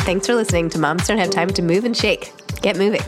Thanks 0.00 0.26
for 0.26 0.34
listening 0.34 0.68
to 0.70 0.78
Moms 0.78 1.06
Don't 1.06 1.18
Have 1.18 1.30
Time 1.30 1.50
to 1.50 1.62
Move 1.62 1.84
and 1.84 1.96
Shake. 1.96 2.32
Get 2.62 2.76
moving. 2.76 3.02